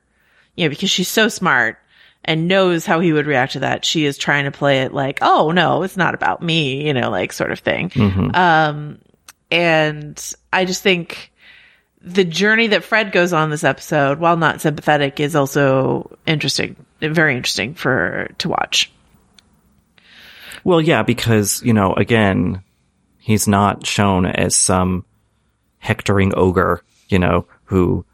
[0.55, 1.77] you know, because she's so smart
[2.25, 3.83] and knows how he would react to that.
[3.83, 7.09] She is trying to play it like, oh no, it's not about me, you know,
[7.09, 7.91] like sort of thing.
[8.35, 8.99] Um,
[9.51, 11.32] and I just think
[12.03, 17.35] the journey that Fred goes on this episode, while not sympathetic, is also interesting, very
[17.35, 18.91] interesting for to watch.
[20.65, 22.61] Well, yeah, because, you know, again,
[23.19, 25.05] he's not shown as some
[25.79, 28.05] hectoring ogre, you know, who,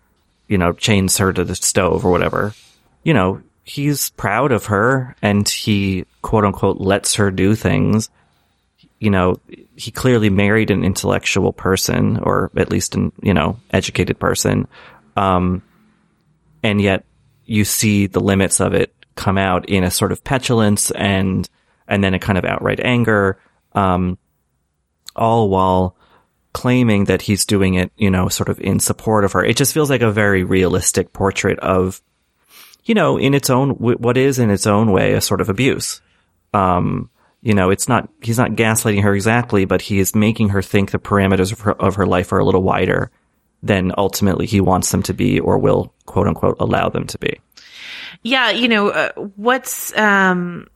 [0.48, 2.54] you know, chains her to the stove or whatever.
[3.04, 8.10] You know, he's proud of her and he quote unquote lets her do things.
[9.00, 9.38] You know,
[9.76, 14.68] he clearly married an intellectual person or at least an, you know, educated person.
[15.16, 15.64] Um,
[16.64, 17.06] and yet
[17.46, 21.50] you see the limits of it come out in a sort of petulance and
[21.88, 23.40] and then a kind of outright anger,
[23.74, 24.18] um,
[25.16, 25.96] all while
[26.54, 29.44] claiming that he's doing it, you know, sort of in support of her.
[29.44, 32.02] It just feels like a very realistic portrait of,
[32.84, 36.02] you know, in its own, what is in its own way a sort of abuse.
[36.54, 37.10] Um,
[37.42, 40.92] you know, it's not, he's not gaslighting her exactly, but he is making her think
[40.92, 43.12] the parameters of her, of her life are a little wider
[43.64, 47.40] than ultimately he wants them to be or will quote unquote allow them to be.
[48.24, 50.68] Yeah, you know, uh, what's, um,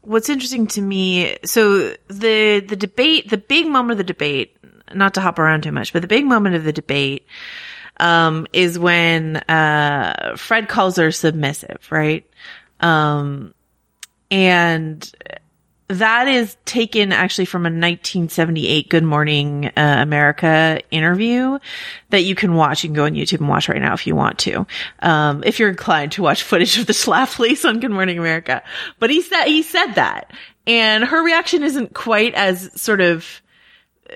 [0.00, 4.56] what's interesting to me, so the, the debate, the big moment of the debate,
[4.94, 7.26] not to hop around too much, but the big moment of the debate,
[8.00, 12.28] um, is when, uh, Fred calls her submissive, right?
[12.80, 13.54] Um,
[14.30, 15.10] and
[15.88, 21.58] that is taken actually from a 1978 Good Morning uh, America interview
[22.08, 22.82] that you can watch.
[22.82, 24.66] You can go on YouTube and watch right now if you want to.
[25.00, 28.62] Um, if you're inclined to watch footage of the Schlaflys on Good Morning America.
[28.98, 30.32] But he said, he said that.
[30.66, 33.42] And her reaction isn't quite as sort of,
[34.08, 34.14] uh,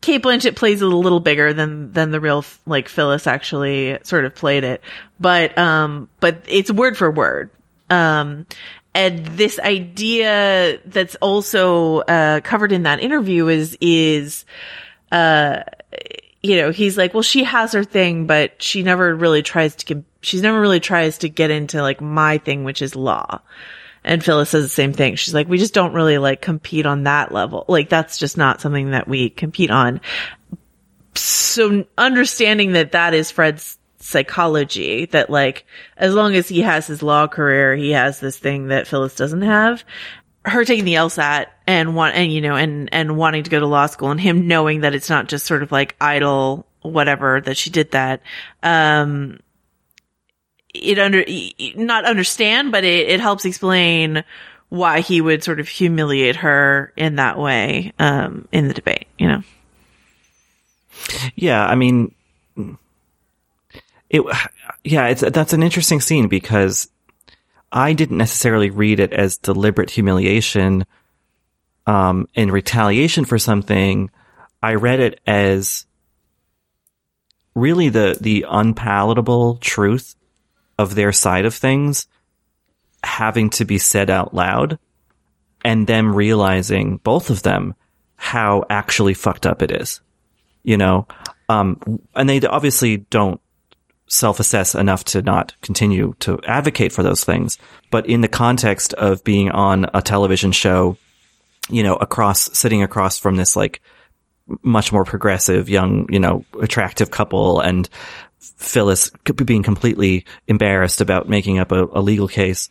[0.00, 4.34] Cate Blanchett plays a little bigger than than the real like Phyllis actually sort of
[4.34, 4.80] played it,
[5.18, 7.50] but um, but it's word for word.
[7.90, 8.46] Um,
[8.94, 14.44] and this idea that's also uh, covered in that interview is is
[15.12, 15.62] uh,
[16.42, 20.02] you know he's like well she has her thing but she never really tries to
[20.22, 23.40] she's never really tries to get into like my thing which is law
[24.06, 25.16] and Phyllis says the same thing.
[25.16, 27.64] She's like, we just don't really like compete on that level.
[27.66, 30.00] Like that's just not something that we compete on.
[31.16, 35.64] So understanding that that is Fred's psychology that like
[35.96, 39.42] as long as he has his law career, he has this thing that Phyllis doesn't
[39.42, 39.84] have.
[40.44, 43.66] Her taking the LSAT and want and you know and and wanting to go to
[43.66, 47.56] law school and him knowing that it's not just sort of like idle whatever that
[47.56, 48.22] she did that.
[48.62, 49.40] Um
[50.82, 51.24] it under
[51.76, 54.24] not understand, but it, it helps explain
[54.68, 59.06] why he would sort of humiliate her in that way um, in the debate.
[59.18, 59.42] You know.
[61.34, 62.14] Yeah, I mean,
[64.10, 64.22] it.
[64.84, 66.88] Yeah, it's that's an interesting scene because
[67.72, 70.86] I didn't necessarily read it as deliberate humiliation,
[71.88, 74.10] um, in retaliation for something.
[74.62, 75.86] I read it as
[77.56, 80.14] really the the unpalatable truth
[80.78, 82.06] of their side of things
[83.02, 84.78] having to be said out loud
[85.64, 87.74] and them realizing both of them
[88.16, 90.00] how actually fucked up it is
[90.62, 91.06] you know
[91.48, 93.40] um, and they obviously don't
[94.08, 97.58] self-assess enough to not continue to advocate for those things.
[97.90, 100.96] But in the context of being on a television show
[101.68, 103.80] you know across sitting across from this like
[104.62, 107.88] much more progressive young you know attractive couple and
[108.38, 109.10] Phyllis
[109.44, 112.68] being completely embarrassed about making up a, a legal case,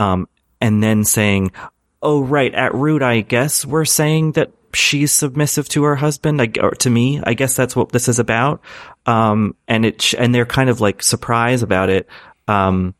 [0.00, 0.28] um,
[0.60, 1.52] and then saying,
[2.00, 6.50] "Oh, right, at root, I guess we're saying that she's submissive to her husband, I,
[6.60, 7.20] or to me.
[7.22, 8.60] I guess that's what this is about."
[9.06, 12.08] Um, and it, and they're kind of like surprised about it.
[12.46, 12.94] Um,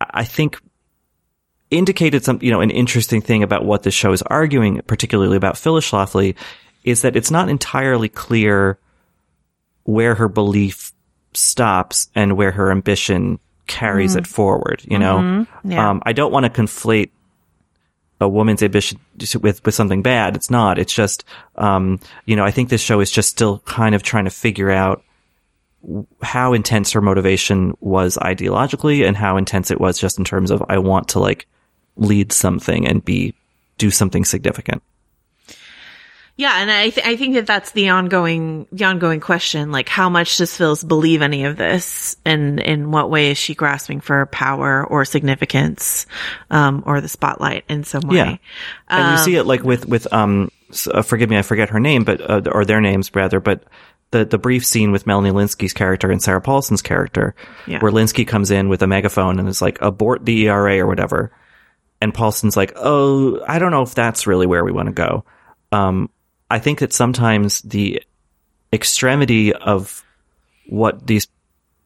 [0.00, 0.60] I think
[1.70, 5.58] indicated some, you know, an interesting thing about what the show is arguing, particularly about
[5.58, 6.36] Phyllis Schlafly,
[6.84, 8.78] is that it's not entirely clear
[9.84, 10.92] where her belief
[11.34, 14.82] stops and where her ambition carries it forward.
[14.88, 15.70] You know, Mm-hmm.
[15.72, 15.90] Yeah.
[15.90, 17.10] um, I don't want to conflate
[18.20, 18.98] a woman's ambition
[19.40, 20.36] with with something bad.
[20.36, 20.78] It's not.
[20.78, 21.24] It's just,
[21.56, 24.70] um, you know, I think this show is just still kind of trying to figure
[24.70, 25.02] out
[26.22, 30.64] how intense her motivation was ideologically and how intense it was just in terms of
[30.68, 31.46] I want to like
[31.96, 33.34] lead something and be
[33.78, 34.82] do something significant.
[36.38, 39.72] Yeah, and I th- I think that that's the ongoing the ongoing question.
[39.72, 43.54] Like, how much does Phyllis believe any of this, and in what way is she
[43.54, 46.06] grasping for power or significance,
[46.50, 48.16] um, or the spotlight in some way?
[48.16, 48.36] Yeah.
[48.88, 50.50] And you see it like with with um
[50.92, 53.64] uh, forgive me I forget her name but uh, or their names rather but
[54.10, 57.34] the the brief scene with Melanie Lynskey's character and Sarah Paulson's character
[57.66, 57.78] Yeah.
[57.80, 61.32] where Linsky comes in with a megaphone and is like abort the ERA or whatever
[62.02, 65.24] and Paulson's like oh I don't know if that's really where we want to go
[65.72, 66.10] um
[66.50, 68.02] I think that sometimes the
[68.72, 70.04] extremity of
[70.68, 71.28] what these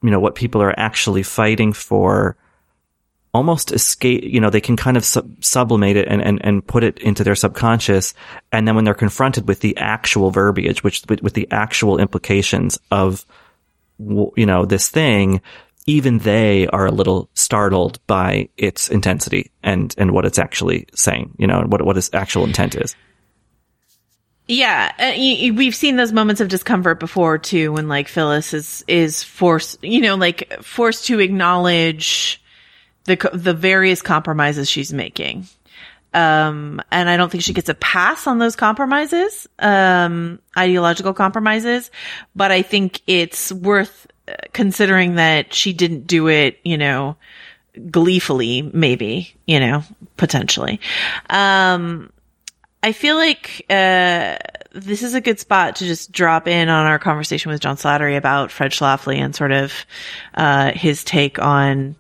[0.03, 2.37] you know what people are actually fighting for
[3.33, 6.83] almost escape, you know, they can kind of sub- sublimate it and, and, and put
[6.83, 8.13] it into their subconscious.
[8.51, 12.79] And then when they're confronted with the actual verbiage, which with, with the actual implications
[12.91, 13.25] of,
[13.99, 15.41] you know, this thing,
[15.87, 21.35] even they are a little startled by its intensity and, and what it's actually saying,
[21.39, 22.97] you know, and what, what its actual intent is.
[24.51, 28.85] Yeah, uh, y- we've seen those moments of discomfort before too, when like Phyllis is
[28.89, 32.43] is forced, you know, like forced to acknowledge
[33.05, 35.47] the the various compromises she's making.
[36.13, 41.93] Um, and I don't think she gets a pass on those compromises, um, ideological compromises,
[42.35, 47.17] but I think it's worth uh, considering that she didn't do it, you know,
[47.89, 49.85] gleefully, maybe, you know,
[50.17, 50.81] potentially.
[51.29, 52.11] Um,
[52.83, 54.37] I feel like uh,
[54.73, 58.17] this is a good spot to just drop in on our conversation with John Slattery
[58.17, 59.85] about Fred Schlafly and sort of
[60.35, 61.95] uh, his take on,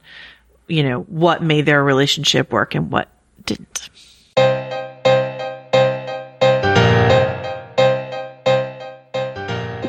[0.69, 3.09] you know, what made their relationship work and what
[3.45, 3.91] didn't.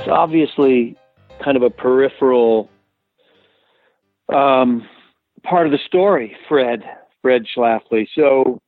[0.02, 0.98] it's obviously
[1.44, 2.70] kind of a peripheral
[4.34, 4.88] um,
[5.44, 6.84] part of the story, Fred,
[7.22, 8.08] Fred Schlafly.
[8.16, 8.60] So,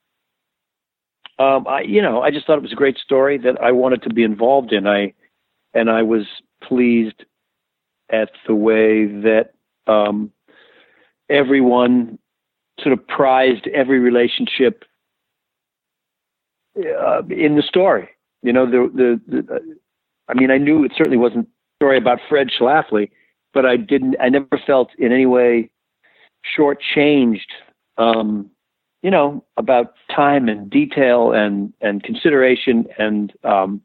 [1.40, 4.04] um, I, you know, I just thought it was a great story that I wanted
[4.04, 4.88] to be involved in.
[4.88, 5.14] I,
[5.74, 6.26] and I was
[6.64, 7.26] pleased
[8.12, 9.54] at the way that
[9.88, 10.32] um,
[11.30, 12.20] everyone
[12.80, 14.84] sort of prized every relationship
[16.78, 18.10] uh, in the story.
[18.42, 19.78] You know, the the, the
[20.28, 23.10] I mean, I knew it certainly wasn't a story about Fred Schlafly,
[23.54, 24.16] but I didn't.
[24.20, 25.70] I never felt in any way
[26.58, 27.50] shortchanged.
[27.98, 28.50] Um,
[29.04, 33.82] you know, about time and detail and and consideration and um,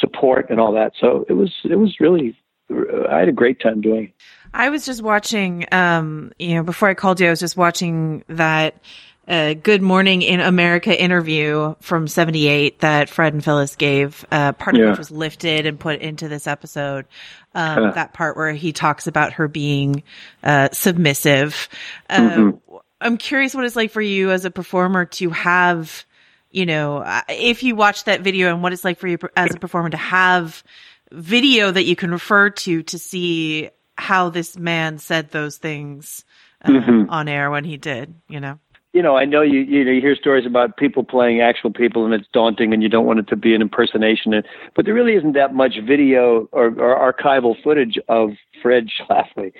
[0.00, 0.92] support and all that.
[1.00, 2.36] So it was it was really.
[3.10, 4.14] I had a great time doing it.
[4.52, 8.24] I was just watching, um, you know, before I called you, I was just watching
[8.28, 8.74] that
[9.26, 14.76] uh, Good Morning in America interview from 78 that Fred and Phyllis gave, uh, part
[14.76, 14.90] of Yeah.
[14.90, 17.06] which was lifted and put into this episode.
[17.54, 17.90] Um, Huh.
[17.94, 20.02] that part where he talks about her being,
[20.44, 21.70] uh, submissive.
[22.10, 22.67] Uh, Mm-hmm.
[23.00, 26.04] I'm curious what it's like for you as a performer to have,
[26.50, 29.58] you know, if you watch that video and what it's like for you as a
[29.58, 30.62] performer to have
[31.12, 36.24] video that you can refer to to see how this man said those things
[36.64, 37.08] uh, Mm-hmm.
[37.10, 38.58] on air when he did, you know.
[38.92, 42.04] you know, I know you you know you hear stories about people playing actual people,
[42.04, 44.34] and it's daunting, and you don't want it to be an impersonation.
[44.34, 48.30] And, but there really isn't that much video or, or archival footage of
[48.60, 49.52] Fred Schlafly.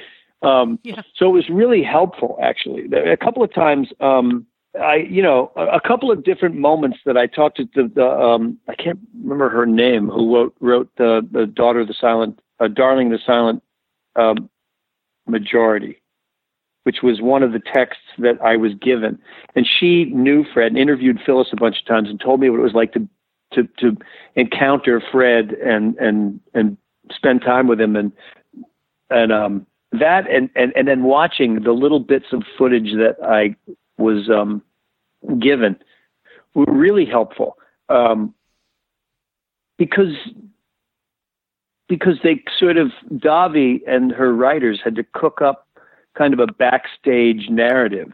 [0.43, 1.03] Um, Yeah.
[1.17, 2.89] So it was really helpful, actually.
[2.93, 4.47] A couple of times, um,
[4.81, 8.59] I you know, a, couple of different moments that I talked to the, the um,
[8.69, 12.69] I can't remember her name, who wrote wrote the the daughter of the silent, uh,
[12.69, 13.63] darling of the silent
[14.17, 14.49] um,
[15.27, 16.01] majority
[16.89, 19.19] which was one of the texts that I was given.
[19.55, 22.61] And she knew Fred and interviewed Phyllis a bunch of times and told me what
[22.61, 23.07] it was like to
[23.53, 23.95] to to
[24.37, 26.79] encounter Fred and and and
[27.11, 28.11] spend time with him and
[29.11, 33.57] and um that and and and then watching the little bits of footage that I
[33.97, 34.63] was um
[35.39, 35.77] given
[36.55, 37.57] were really helpful.
[37.89, 38.35] Um
[39.79, 40.15] because
[41.89, 45.67] because they sort of Dahvi and her writers had to cook up
[46.17, 48.13] kind of a backstage narrative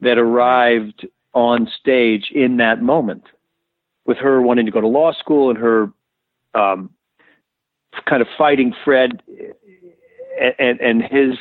[0.00, 3.24] that arrived on stage in that moment
[4.04, 5.92] with her wanting to go to law school and her
[6.54, 6.90] um,
[8.06, 9.22] kind of fighting Fred
[10.58, 11.36] and, and, his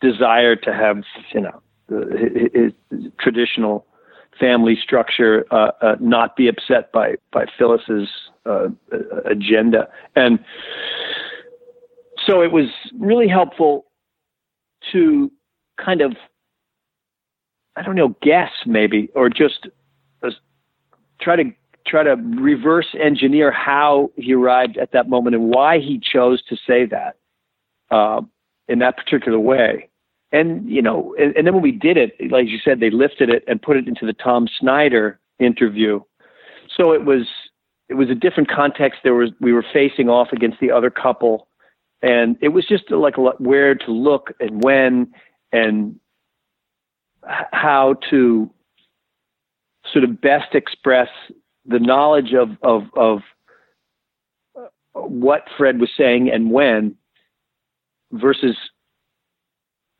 [0.00, 1.02] desire to have,
[1.32, 3.86] you know, his, his traditional
[4.38, 8.08] family structure uh, uh, not be upset by by Phyllis's
[8.46, 8.68] uh,
[9.24, 10.38] agenda, and
[12.26, 12.66] so it was
[12.98, 13.86] really helpful
[14.92, 15.30] to
[15.78, 16.16] kind of
[17.76, 19.68] I don't know guess maybe or just
[20.22, 20.30] uh,
[21.20, 21.44] try to
[21.86, 26.56] try to reverse engineer how he arrived at that moment and why he chose to
[26.66, 27.16] say that
[27.90, 28.20] uh,
[28.68, 29.88] in that particular way.
[30.32, 33.30] And you know, and, and, then when we did it, like you said, they lifted
[33.30, 36.00] it and put it into the Tom Snyder interview.
[36.76, 37.26] So it was
[37.88, 39.00] it was a different context.
[39.04, 41.46] There was we were facing off against the other couple,
[42.02, 45.12] and it was just like where to look and when
[45.52, 46.00] and
[47.22, 48.50] how to
[49.92, 51.08] sort of best express
[51.64, 53.20] the knowledge of of of
[54.92, 56.96] what Fred was saying and when
[58.14, 58.56] versus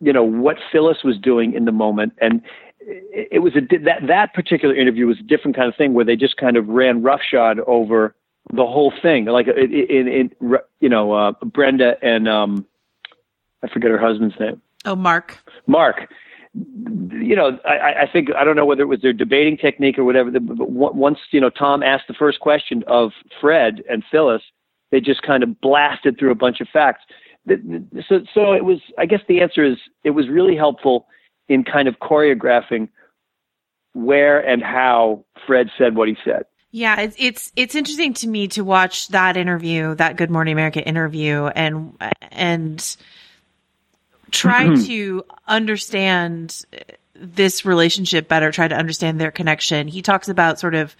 [0.00, 2.42] you know what Phyllis was doing in the moment and
[2.80, 6.16] it was a that that particular interview was a different kind of thing where they
[6.16, 8.14] just kind of ran roughshod over
[8.52, 12.66] the whole thing like in, in, in you know uh, Brenda and um
[13.62, 16.08] I forget her husband's name oh Mark Mark
[16.54, 20.04] you know, I, I think I don't know whether it was their debating technique or
[20.04, 20.30] whatever.
[20.30, 23.10] But once you know Tom asked the first question of
[23.40, 24.42] Fred and Phyllis,
[24.90, 27.04] they just kind of blasted through a bunch of facts.
[27.46, 28.80] So, so it was.
[28.98, 31.06] I guess the answer is it was really helpful
[31.48, 32.88] in kind of choreographing
[33.92, 36.44] where and how Fred said what he said.
[36.70, 40.82] Yeah, it's it's it's interesting to me to watch that interview, that Good Morning America
[40.82, 41.96] interview, and
[42.32, 42.96] and
[44.32, 44.84] try mm-hmm.
[44.84, 46.64] to understand
[47.14, 49.86] this relationship better, try to understand their connection.
[49.86, 50.96] He talks about sort of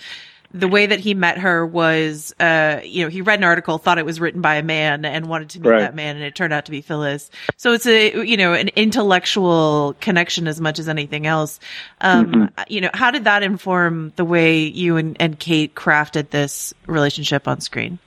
[0.55, 3.99] the way that he met her was, uh, you know, he read an article, thought
[3.99, 5.81] it was written by a man and wanted to meet right.
[5.81, 7.29] that man and it turned out to be Phyllis.
[7.57, 11.59] So it's a, you know, an intellectual connection as much as anything else.
[12.01, 12.63] Um, mm-hmm.
[12.69, 17.49] you know, how did that inform the way you and, and Cate crafted this relationship
[17.49, 17.99] on screen?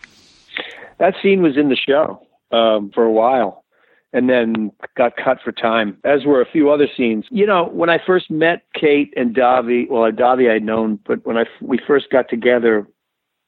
[1.00, 3.66] That scene was in the show, um, for a while
[4.14, 7.26] and then got cut for time, as were a few other scenes.
[7.30, 11.38] You know, when I first met Cate and Dahvi, well, Dahvi I'd known, but when
[11.38, 12.88] I we first got together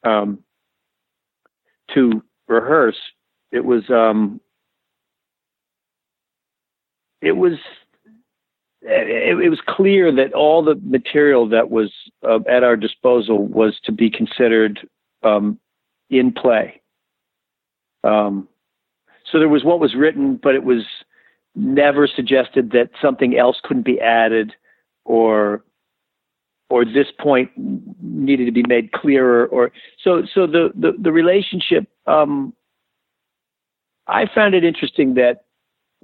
[0.04, 0.40] um,
[1.94, 3.00] to rehearse,
[3.52, 4.42] it was um,
[7.22, 7.54] it was
[8.82, 11.92] it, it, was clear that all the material that was
[12.28, 14.80] uh, at our disposal was to be considered
[15.24, 15.60] um,
[16.10, 16.82] in play.
[18.04, 18.48] Um,
[19.32, 20.84] so there was what was written, but it was
[21.56, 24.54] never suggested that something else couldn't be added
[25.06, 25.64] or
[26.70, 29.72] or this point needed to be made clearer or
[30.04, 32.54] so so the the, the relationship um,
[34.08, 35.46] I found it interesting that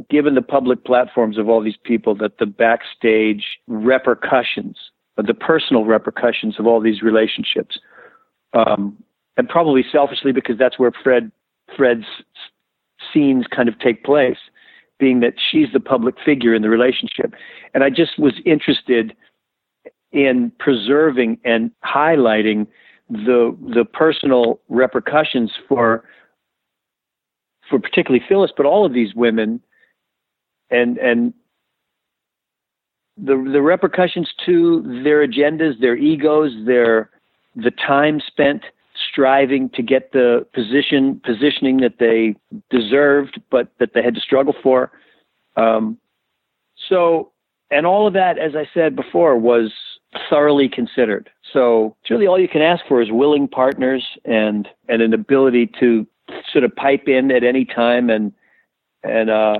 [0.09, 4.77] given the public platforms of all these people that the backstage repercussions
[5.17, 7.79] the personal repercussions of all these relationships
[8.53, 8.97] um,
[9.37, 11.31] and probably selfishly because that's where Fred
[11.77, 12.05] Fred's
[13.15, 14.37] scenes kind of take place,
[14.99, 17.33] being that she's the public figure in the relationship.
[17.73, 19.15] And I just was interested
[20.11, 22.67] in preserving and highlighting
[23.09, 26.03] the the personal repercussions for
[27.69, 29.61] for particularly Phyllis, but all of these women,
[30.69, 31.33] and and
[33.17, 37.09] the the repercussions to their agendas, their egos, their
[37.55, 38.63] the time spent
[39.15, 42.35] striving to get the position positioning that they
[42.69, 44.91] deserved, but that they had to struggle for.
[45.55, 45.97] Um,
[46.89, 47.31] so,
[47.71, 49.71] and all of that, as I said before, was
[50.29, 51.29] thoroughly considered.
[51.53, 56.05] So, really all you can ask for is willing partners and and an ability to
[56.51, 58.33] sort of pipe in at any time and
[59.01, 59.59] and uh,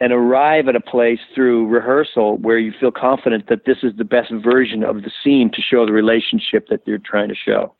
[0.00, 4.04] and arrive at a place through rehearsal where you feel confident that this is the
[4.04, 7.72] best version of the scene to show the relationship that you're trying to show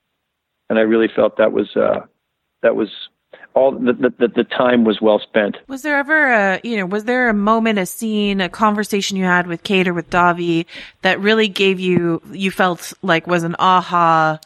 [0.69, 2.01] and I really felt that was uh,
[2.63, 2.89] that was
[3.55, 5.57] all the, the, the time was well spent.
[5.67, 9.25] Was there ever a you know was there a moment, a scene, a conversation you
[9.25, 10.67] had with Cate or with Dahvi
[11.03, 14.39] that really gave you you felt like was an aha?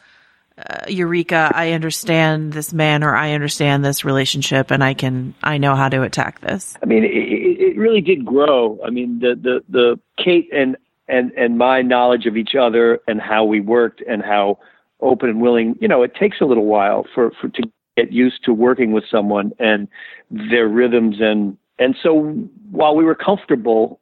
[0.57, 1.51] Uh, Eureka!
[1.55, 5.89] I understand this man, or I understand this relationship, and I can, I know how
[5.89, 6.77] to attack this.
[6.83, 8.79] I mean, it, it really did grow.
[8.85, 13.19] I mean, the the the Cate and and and my knowledge of each other and
[13.19, 14.59] how we worked and how
[15.01, 15.75] open and willing.
[15.79, 17.63] You know, it takes a little while for, for to
[17.97, 19.87] get used to working with someone and
[20.29, 22.21] their rhythms and and so
[22.69, 23.99] while we were comfortable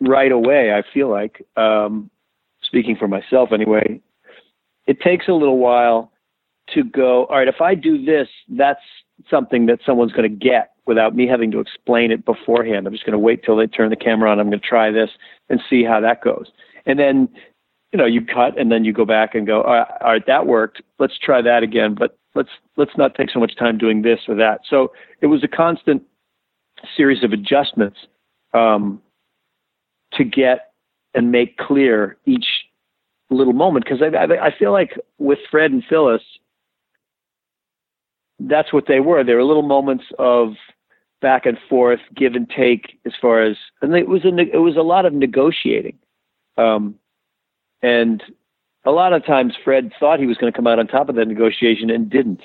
[0.00, 2.10] right away, I feel like um,
[2.62, 4.00] speaking for myself anyway,
[4.86, 6.10] it takes a little while
[6.74, 7.26] to go.
[7.26, 8.80] All right, if I do this, that's
[9.30, 12.86] something that someone's going to get without me having to explain it beforehand.
[12.86, 14.40] I'm just going to wait till they turn the camera on.
[14.40, 15.10] I'm going to try this
[15.48, 16.50] and see how that goes.
[16.86, 17.28] And then
[17.92, 20.26] you know, you cut and then you go back and go, all right, all right,
[20.26, 20.82] that worked.
[20.98, 24.34] Let's try that again, but let's let's not take so much time doing this or
[24.36, 24.60] that.
[24.68, 26.02] So it was a constant
[26.96, 27.98] series of adjustments
[28.52, 29.00] um,
[30.14, 30.72] to get
[31.14, 32.46] and make clear each
[33.30, 36.22] little moment because I, I, I feel like with Fred and Phyllis,
[38.40, 39.24] that's what they were.
[39.24, 40.54] They were little moments of
[41.20, 44.76] back and forth, give and take, as far as and it was a it was
[44.76, 45.98] a lot of negotiating,
[46.56, 46.94] um,
[47.82, 48.22] and
[48.84, 51.14] a lot of times Fred thought he was going to come out on top of
[51.16, 52.42] that negotiation and didn't,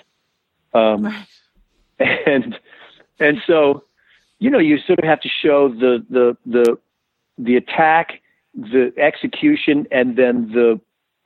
[0.73, 1.27] um, Right.
[2.27, 2.59] and
[3.19, 3.83] and so
[4.39, 6.77] you know you sort of have to show the the the
[7.37, 8.21] the attack,
[8.53, 10.79] the execution, and then the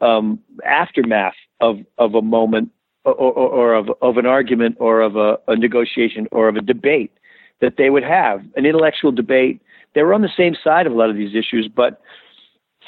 [0.06, 2.72] um, aftermath of of a moment
[3.06, 6.62] or, or, or of of an argument or of a, a negotiation or of a
[6.62, 7.12] debate
[7.60, 9.62] that they would have an intellectual debate.
[9.96, 12.02] They were on the same side of a lot of these issues, but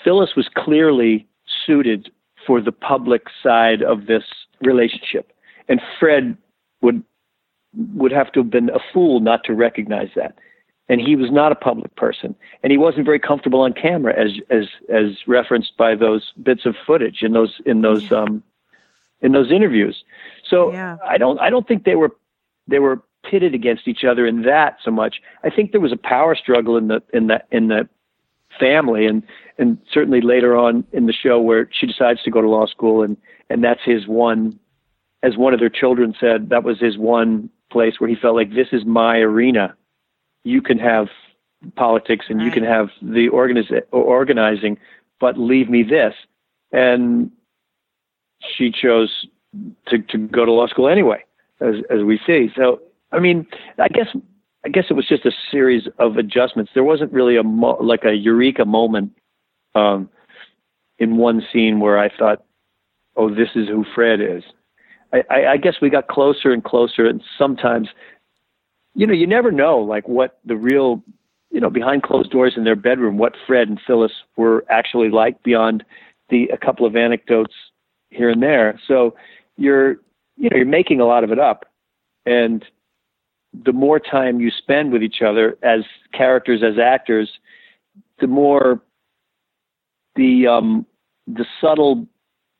[0.03, 1.27] Phyllis was clearly
[1.65, 2.11] suited
[2.45, 4.23] for the public side of this
[4.61, 5.31] relationship,
[5.67, 6.37] and Fred
[6.81, 7.03] would
[7.93, 10.37] would have to have been a fool not to recognize that.
[10.87, 14.31] And he was not a public person, and he wasn't very comfortable on camera, as
[14.49, 18.41] as as referenced by those bits of footage in those in those um,
[19.21, 20.03] in those interviews.
[20.49, 20.97] So Yeah.
[21.05, 22.15] I don't I don't think they were
[22.67, 25.21] they were pitted against each other in that so much.
[25.43, 27.87] I think there was a power struggle in the in the in the
[28.59, 29.23] family and
[29.57, 33.03] and certainly later on in the show where she decides to go to law school
[33.03, 33.17] and
[33.49, 34.59] and that's his one
[35.21, 38.53] as one of their children said that was his one place where he felt like
[38.53, 39.75] this is my arena.
[40.43, 41.07] You can have
[41.75, 44.77] politics and you can have the organiz- organizing
[45.19, 46.13] but leave me this.
[46.71, 47.31] And
[48.41, 49.25] she chose
[49.87, 51.23] to to go to law school anyway
[51.59, 52.49] as as we see.
[52.55, 52.81] So
[53.11, 53.45] i mean
[53.77, 54.07] i guess
[54.65, 56.71] I guess it was just a series of adjustments.
[56.73, 59.11] There wasn't really a mo- like a eureka moment
[59.73, 60.09] um,
[60.97, 62.43] in one scene where I thought,
[63.15, 64.43] "Oh, this is who Fred is."
[65.13, 67.89] I, I, I guess we got closer and closer, and sometimes,
[68.95, 71.01] you know, you never know like what the real,
[71.51, 75.41] you know, behind closed doors in their bedroom, what Fred and Phyllis were actually like
[75.41, 75.85] beyond
[76.29, 77.53] the a couple of anecdotes
[78.09, 78.79] here and there.
[78.87, 79.15] So
[79.55, 79.91] you're,
[80.35, 81.65] you know, you're making a lot of it up,
[82.25, 82.65] and
[83.53, 85.81] the more time you spend with each other as
[86.13, 87.29] characters, as actors,
[88.19, 88.81] the more
[90.15, 90.85] the um,
[91.27, 92.07] the subtle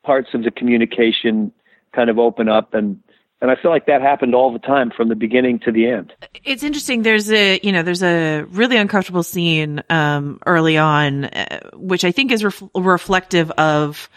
[0.04, 1.52] parts of the communication
[1.94, 3.00] kind of open up, and
[3.40, 6.12] and I feel like that happened all the time from the beginning to the end.
[6.44, 7.02] It's interesting.
[7.02, 12.12] There's a, you know, there's a really uncomfortable scene, um, early on, uh, which I
[12.12, 14.10] think is ref- reflective of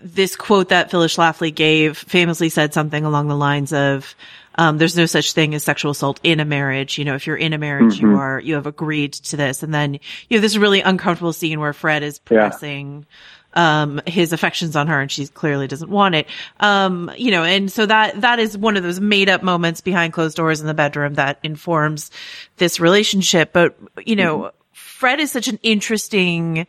[0.00, 4.14] this quote that Phyllis Schlafly gave, famously said something along the lines of,
[4.58, 6.98] um, there's no such thing as sexual assault in a marriage.
[6.98, 9.62] You know, if you're in a marriage, you are, you have agreed to this.
[9.62, 9.94] And then
[10.28, 12.38] you have this really uncomfortable scene where Fred is Yeah.
[12.48, 13.06] pressing,
[13.54, 16.26] um, his affections on her and she clearly doesn't want it.
[16.60, 20.12] Um, you know, and so that, that is one of those made up moments behind
[20.12, 22.10] closed doors in the bedroom that informs
[22.58, 23.52] this relationship.
[23.52, 26.66] But, you know, Fred is such an interesting,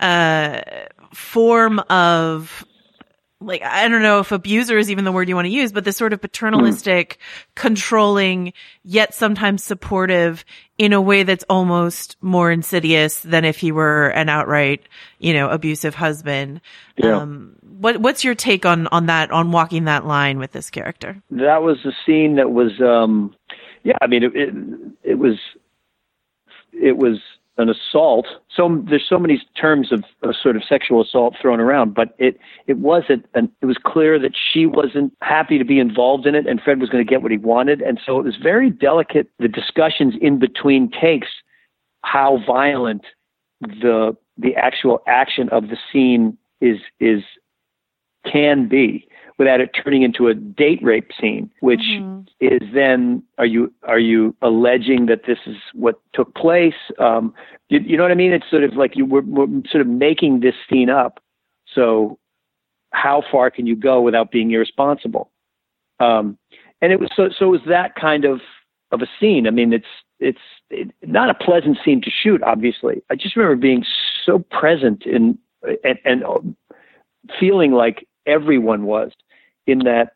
[0.00, 0.60] uh,
[1.12, 2.64] form of
[3.44, 5.84] like I don't know if abuser is even the word you want to use, but
[5.84, 7.18] this sort of paternalistic,
[7.54, 10.44] controlling, yet sometimes supportive
[10.78, 14.82] in a way that's almost more insidious than if he were an outright,
[15.18, 16.60] you know, abusive husband.
[16.96, 17.18] Yeah.
[17.18, 21.22] Um, what what's your take on on that on walking that line with this character?
[21.30, 23.34] That was a scene that was, um,
[23.82, 24.54] yeah, I mean, it, it,
[25.02, 25.38] it was,
[26.72, 27.18] it was
[27.62, 28.26] an assault.
[28.54, 30.04] So there's so many terms of,
[30.34, 33.24] sort of sexual assault thrown around, but it it wasn't.
[33.34, 36.80] An, it was clear that she wasn't happy to be involved in it, and Fred
[36.80, 39.28] was going to get what he wanted, and so it was very delicate.
[39.38, 41.28] The discussions in between takes,
[42.02, 43.02] how violent
[43.60, 47.22] the the actual action of the scene is is
[48.30, 49.08] can be
[49.38, 51.82] without it turning into a date rape scene, which
[52.40, 56.74] is then are you are you alleging that this is what took place?
[56.98, 57.34] Um,
[57.68, 58.32] you, you know what I mean?
[58.32, 61.20] It's sort of like you were, we're sort of making this scene up.
[61.74, 62.18] So
[62.90, 65.30] how far can you go without being irresponsible?
[66.00, 66.38] Um,
[66.80, 68.40] and it was so so it was that kind of
[68.90, 69.46] of a scene.
[69.46, 69.86] I mean, it's
[70.20, 70.38] it's
[70.70, 72.42] it, not a pleasant scene to shoot.
[72.42, 73.84] Obviously, I just remember being
[74.24, 75.38] so present in
[75.84, 76.56] and, and
[77.38, 79.12] feeling like everyone was
[79.66, 80.12] in that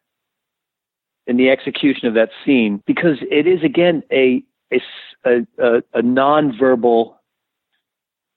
[1.27, 4.43] in the execution of that scene because it is again a
[4.73, 7.15] a, a, a nonverbal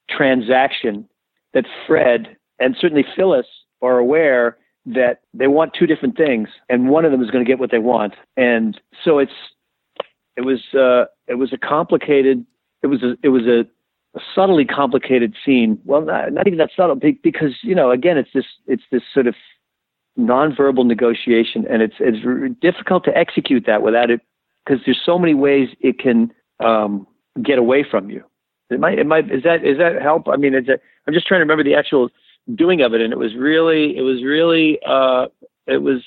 [0.10, 1.08] transaction
[1.54, 3.48] that Fred and certainly Phyllis
[3.82, 7.48] are aware that they want two different things and one of them is going to
[7.48, 9.32] get what they want and so it's
[10.36, 12.46] it was uh, it was a complicated
[12.82, 13.66] it was a, it was a
[14.16, 15.80] a subtly complicated scene.
[15.86, 19.28] Well, not, not even that subtle, because you know, again, it's this it's this sort
[19.28, 19.36] of
[20.20, 22.20] nonverbal negotiation, and it's it's
[22.62, 24.22] difficult to execute that without it
[24.66, 27.08] because there's so many ways it can um,
[27.42, 28.24] get away from you.
[28.70, 30.28] It might it might is that is that help?
[30.28, 30.70] I mean, it's
[31.08, 32.10] I'm just trying to remember the actual
[32.54, 35.28] doing of it, and it was really it was really uh,
[35.66, 36.04] it was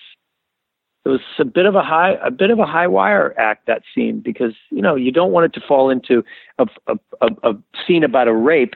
[1.04, 3.82] it was a bit of a high a bit of a high wire act that
[3.94, 6.22] scene because you know you don't want it to fall into
[6.58, 7.52] a, a, a, a
[7.86, 8.74] scene about a rape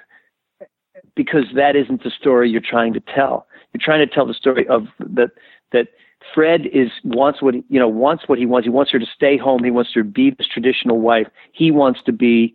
[1.15, 3.47] because that isn't the story you're trying to tell.
[3.77, 5.33] You're trying to tell the story of that
[5.73, 5.89] that
[6.35, 8.65] Fred is wants what he, you know wants what he wants.
[8.65, 9.63] He wants her to stay home.
[9.65, 11.27] He wants her to be this traditional wife.
[11.53, 12.55] He wants to be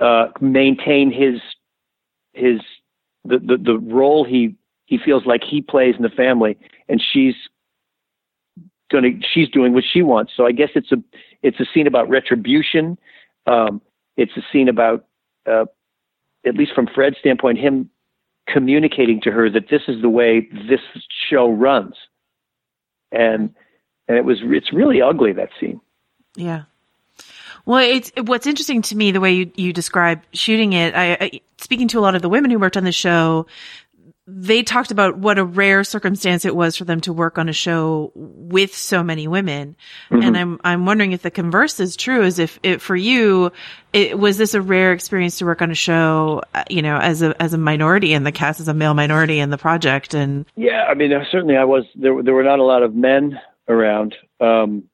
[0.00, 1.42] uh, maintain his
[2.32, 2.62] his
[3.26, 4.54] the, the the role he
[4.86, 6.56] he feels like he plays in the family,
[6.88, 7.34] and she's
[8.90, 10.32] gonna she's doing what she wants.
[10.34, 11.02] So I guess it's a
[11.42, 12.96] it's a scene about retribution.
[13.46, 13.82] Um,
[14.16, 15.04] it's a scene about
[15.46, 15.66] uh,
[16.46, 17.90] at least from Fred's standpoint, him
[18.46, 20.80] communicating to her that this is the way this
[21.30, 21.94] show runs,
[23.12, 23.54] and
[24.08, 25.80] and it was it's really ugly that scene.
[26.36, 26.64] Yeah.
[27.66, 30.94] Well, it's what's interesting to me the way you you describe shooting it.
[30.94, 33.46] I, I speaking to a lot of the women who worked on the show,
[34.26, 37.52] they talked about what a rare circumstance it was for them to work on a
[37.52, 39.76] show with so many women.
[40.10, 40.22] Mm-hmm.
[40.22, 43.52] And I'm, I'm wondering if the converse is true, is if it, for you,
[43.92, 47.20] it, was this a rare experience to work on a show, uh, you know, as
[47.20, 50.14] a, as a minority in the cast, as a male minority in the project?
[50.14, 53.38] And yeah, I mean, certainly I was, there, there were not a lot of men
[53.68, 54.84] around, um,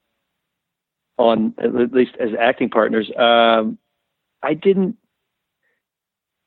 [1.18, 3.09] on at least as acting partners.
[3.16, 3.78] Um,
[4.43, 4.97] I didn't,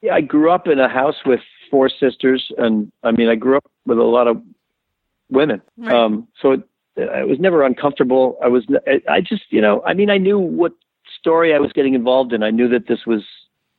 [0.01, 1.39] yeah, I grew up in a house with
[1.73, 4.39] four sisters, and I mean, I grew up with a lot of
[5.31, 5.59] women.
[5.75, 5.91] Right.
[5.91, 6.61] Um, so it,
[6.95, 8.37] it was never uncomfortable.
[8.43, 8.63] I was,
[9.09, 10.73] I just, you know, I mean, I knew what
[11.19, 12.43] story I was getting involved in.
[12.43, 13.23] I knew that this was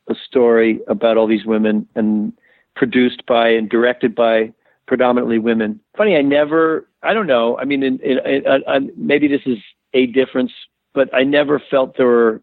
[0.08, 2.32] a story about all these women and
[2.74, 4.52] produced by and directed by
[4.88, 5.78] predominantly women.
[5.96, 7.56] Funny, I never, I don't know.
[7.58, 9.58] I mean, in, in, in, in, maybe this is
[9.92, 10.50] a difference,
[10.94, 12.42] but I never felt there were,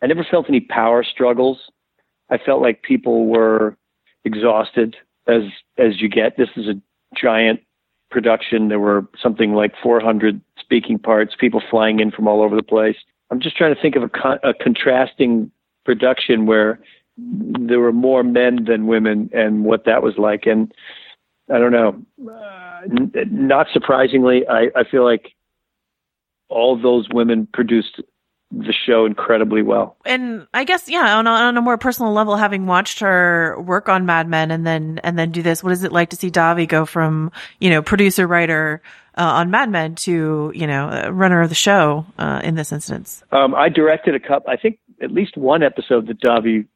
[0.00, 1.58] I never felt any power struggles
[2.30, 3.76] I felt like people were
[4.24, 4.96] exhausted
[5.26, 5.42] as
[5.78, 6.36] as you get.
[6.36, 6.80] This is a
[7.16, 7.60] giant
[8.10, 8.68] production.
[8.68, 12.96] There were something like 400 speaking parts, people flying in from all over the place.
[13.30, 15.50] I'm just trying to think of a, con- a contrasting
[15.84, 16.80] production where
[17.16, 20.46] there were more men than women and what that was like.
[20.46, 20.72] And
[21.52, 22.02] I don't know.
[22.30, 25.32] Uh, n- not surprisingly, I, I feel like
[26.48, 28.00] all those women produced
[28.50, 29.96] the show incredibly well.
[30.04, 33.88] And I guess, yeah, on a, on a more personal level, having watched her work
[33.88, 36.30] on Mad Men and then and then do this, what is it like to see
[36.30, 38.82] Dahvi go from you know producer writer
[39.16, 43.22] uh, on Mad Men to you know runner of the show uh, in this instance?
[43.32, 44.50] Um, I directed a couple.
[44.50, 46.66] I think at least one episode that Dahvi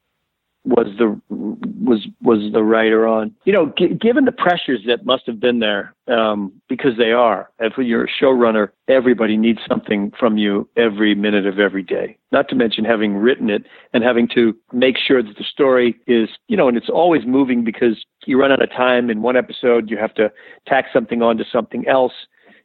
[0.68, 3.34] was the was was the writer on.
[3.44, 7.50] You know, g- given the pressures that must have been there, um, because they are.
[7.58, 12.18] If you're a showrunner, everybody needs something from you every minute of every day.
[12.32, 13.64] Not to mention having written it
[13.94, 17.64] and having to make sure that the story is, you know, and it's always moving
[17.64, 19.90] because you run out of time in one episode.
[19.90, 20.30] You have to
[20.66, 22.12] tack something onto something else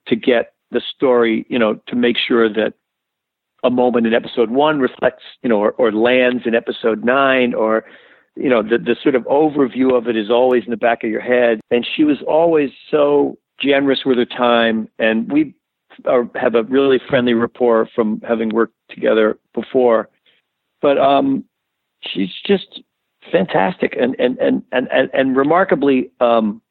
[0.07, 2.73] to get the story, you know, to make sure that
[3.64, 7.86] a moment in episode one reflects, you know, or, or lands in episode nine, or
[8.36, 11.09] you know, the the sort of overview of it is always in the back of
[11.09, 11.61] your head.
[11.72, 15.53] And she was always so generous with her time, and we
[16.05, 20.09] are, have a really friendly rapport from having worked together before.
[20.82, 21.45] But um,
[22.01, 22.82] she's just
[23.32, 26.61] fantastic and and and and and, and remarkably um,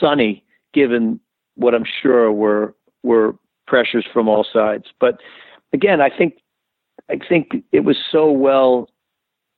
[0.00, 1.20] sunny, given
[1.54, 4.86] what I'm sure were were pressures from all sides.
[5.00, 5.20] But
[5.72, 6.34] again, I think
[7.10, 8.88] I think it was so well.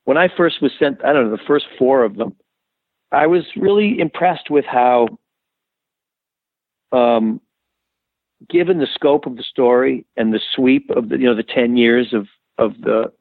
[0.04, 2.34] When I first was sent, I don't know, the first four of them,
[3.12, 5.08] I was really impressed with how,
[6.92, 7.40] um,
[8.48, 11.76] given the scope of the story and the sweep of the you know the ten
[11.76, 12.26] years of
[12.58, 13.12] of the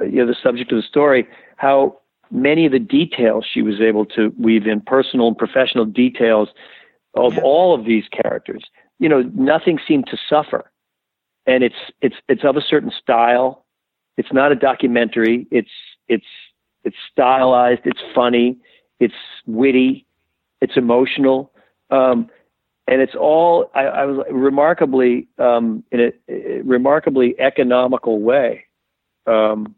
[0.00, 1.26] you know the subject of the story,
[1.56, 1.98] how
[2.30, 6.48] many of the details she was able to weave in, personal and professional details
[7.14, 7.40] of yeah.
[7.42, 8.62] all of these characters.
[8.98, 10.70] You know, nothing seemed to suffer
[11.48, 13.64] and it's it's it's of a certain style.
[14.16, 15.46] It's not a documentary.
[15.50, 15.70] It's
[16.06, 16.26] it's
[16.84, 17.80] it's stylized.
[17.84, 18.58] It's funny.
[19.00, 19.14] It's
[19.46, 20.06] witty.
[20.60, 21.50] It's emotional.
[21.90, 22.28] Um,
[22.86, 28.64] and it's all I, I was remarkably um, in a, a, remarkably economical way.
[29.26, 29.74] Um,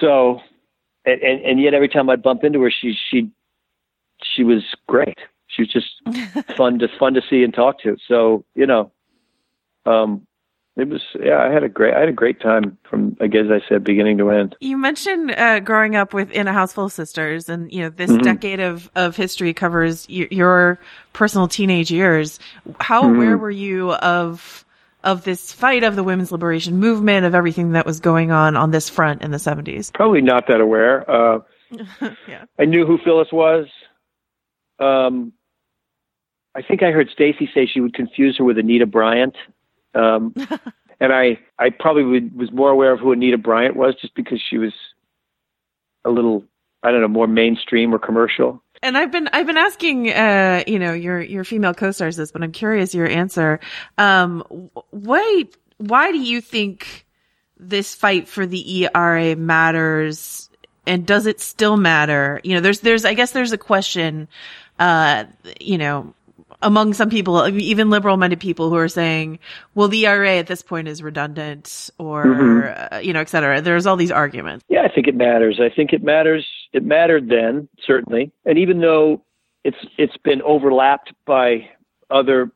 [0.00, 0.40] so,
[1.04, 3.30] and, and, and yet every time I bump into her, she she
[4.22, 5.18] she was great.
[5.48, 7.98] She was just fun to fun to see and talk to.
[8.06, 8.90] So you know,
[9.88, 10.26] um,
[10.76, 11.38] it was yeah.
[11.38, 14.18] I had a great I had a great time from like as I said, beginning
[14.18, 14.54] to end.
[14.60, 17.88] You mentioned uh, growing up with in a house full of sisters, and you know
[17.90, 18.22] this Mm-hmm.
[18.22, 20.78] decade of of history covers y- your
[21.12, 22.38] personal teenage years.
[22.80, 23.16] How Mm-hmm.
[23.16, 24.64] aware were you of
[25.04, 28.70] of this fight of the women's liberation movement, of everything that was going on on
[28.70, 29.90] this front in the seventies?
[29.94, 31.08] Probably not that aware.
[31.10, 31.38] Uh,
[32.28, 32.44] Yeah.
[32.58, 33.66] I knew who Phyllis was.
[34.78, 35.32] Um,
[36.54, 39.34] I think I heard Stacy say she would confuse her with Anita Bryant.
[39.98, 40.34] Um,
[41.00, 44.40] and I, I probably would, was more aware of who Anita Bryant was just because
[44.48, 44.72] she was
[46.04, 46.44] a little,
[46.82, 48.62] I don't know, more mainstream or commercial.
[48.82, 52.44] And I've been I've been asking uh you know your your female co-stars this, but
[52.44, 53.58] I'm curious your answer.
[53.98, 54.42] Um,
[54.90, 55.44] why
[55.78, 57.04] why do you think
[57.58, 60.48] this fight for the ERA matters,
[60.86, 62.40] and does it still matter?
[62.44, 64.28] You know, there's there's I guess there's a question,
[64.78, 65.24] uh,
[65.60, 66.14] you know,
[66.62, 69.38] among some people, even liberal-minded people who are saying,
[69.74, 73.60] well, the ERA at this point is redundant, or uh, you know, et cetera.
[73.60, 74.64] There's all these arguments.
[74.68, 75.60] Yeah, I think it matters.
[75.60, 76.46] I think it matters.
[76.72, 78.32] It mattered then, certainly.
[78.44, 79.22] And even though
[79.64, 81.70] it's it's been overlapped by
[82.10, 82.50] other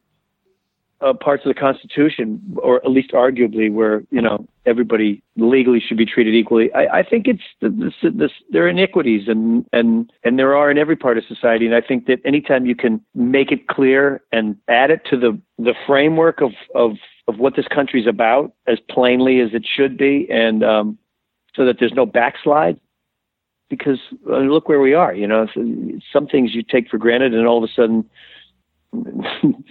[1.03, 5.97] uh, parts of the Constitution, or at least arguably, where you know everybody legally should
[5.97, 6.73] be treated equally.
[6.73, 10.79] I, I think it's this, this, there are iniquities, and and and there are in
[10.79, 11.67] every part of society.
[11.67, 15.39] And I think that anytime you can make it clear and add it to the
[15.59, 16.93] the framework of of
[17.29, 20.99] of what this country's about as plainly as it should be, and um,
[21.55, 22.79] so that there's no backslide.
[23.69, 24.01] Because
[24.31, 25.47] uh, look where we are, you know.
[26.13, 28.05] Some things you take for granted, and all of a sudden,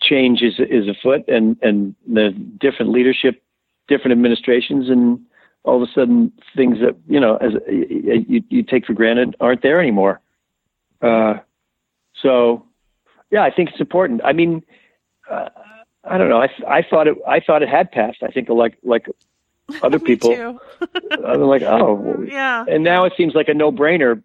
[0.00, 3.42] change is is afoot, and and the different leadership,
[3.88, 5.20] different administrations, and
[5.64, 9.62] all of a sudden things that you know as you you take for granted aren't
[9.62, 10.20] there anymore.
[11.00, 11.34] Uh,
[12.22, 12.64] so,
[13.30, 14.20] yeah, I think it's important.
[14.24, 14.62] I mean,
[15.30, 15.48] uh,
[16.04, 16.40] I don't know.
[16.42, 18.22] I I thought it I thought it had passed.
[18.22, 19.06] I think like like
[19.82, 20.58] other people.
[21.24, 22.64] I'm like, oh, Yeah.
[22.68, 24.22] and now it seems like a no brainer.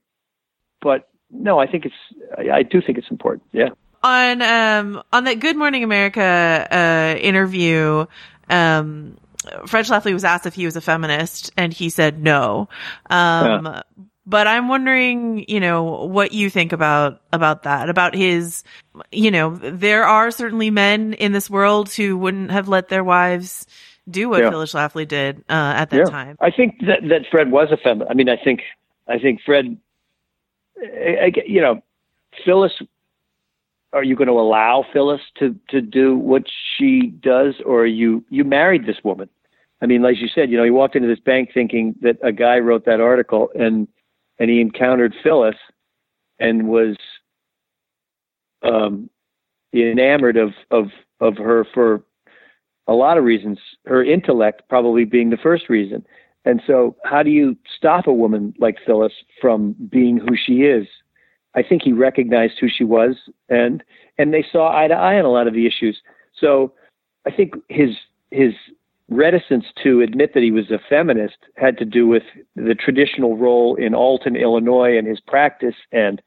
[0.81, 1.95] But no, I think it's
[2.37, 3.43] I, I do think it's important.
[3.51, 3.69] Yeah.
[4.03, 8.05] On um on that Good Morning America uh interview,
[8.49, 9.17] um
[9.67, 12.69] Fred Schlafly was asked if he was a feminist and he said no.
[13.09, 13.81] Um
[14.25, 18.63] but I'm wondering, you know, what you think about about that, about his
[19.11, 23.67] you know, there are certainly men in this world who wouldn't have let their wives
[24.09, 24.49] do what Yeah.
[24.49, 26.03] Phyllis Schlafly did uh, at that yeah.
[26.05, 26.37] time.
[26.41, 28.11] I think that that Fred was a feminist.
[28.11, 28.61] I mean, I think
[29.07, 29.77] I think Fred.
[30.77, 31.81] I, I, you know,
[32.45, 32.73] Phyllis.
[33.93, 36.43] Are you going to allow Phyllis to to do what
[36.77, 39.29] she does, or you you married this woman?
[39.81, 42.31] I mean, like you said, you know, he walked into this bank thinking that a
[42.31, 43.87] guy wrote that article, and
[44.39, 45.55] and he encountered Phyllis,
[46.39, 46.95] and was
[48.63, 49.09] um,
[49.73, 50.87] enamored of of
[51.19, 52.03] of her for
[52.87, 53.59] a lot of reasons.
[53.85, 56.05] Her intellect probably being the first reason.
[56.45, 60.87] And so, how do you stop a woman like Phyllis from being who she is?
[61.55, 63.15] I think he recognized who she was,
[63.49, 63.83] and
[64.17, 66.01] and they saw eye to eye on a lot of the issues.
[66.39, 66.73] So,
[67.25, 67.91] I think his
[68.31, 68.53] his
[69.09, 72.23] reticence to admit that he was a feminist had to do with
[72.55, 76.21] the traditional role in Alton, Illinois, and his practice, and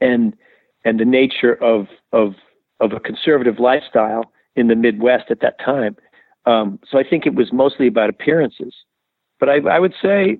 [0.00, 0.36] and
[0.84, 2.34] and the nature of of
[2.80, 5.96] of a conservative lifestyle in the Midwest at that time.
[6.46, 8.74] Um, so I think it was mostly about appearances.
[9.38, 10.38] But I, I would say,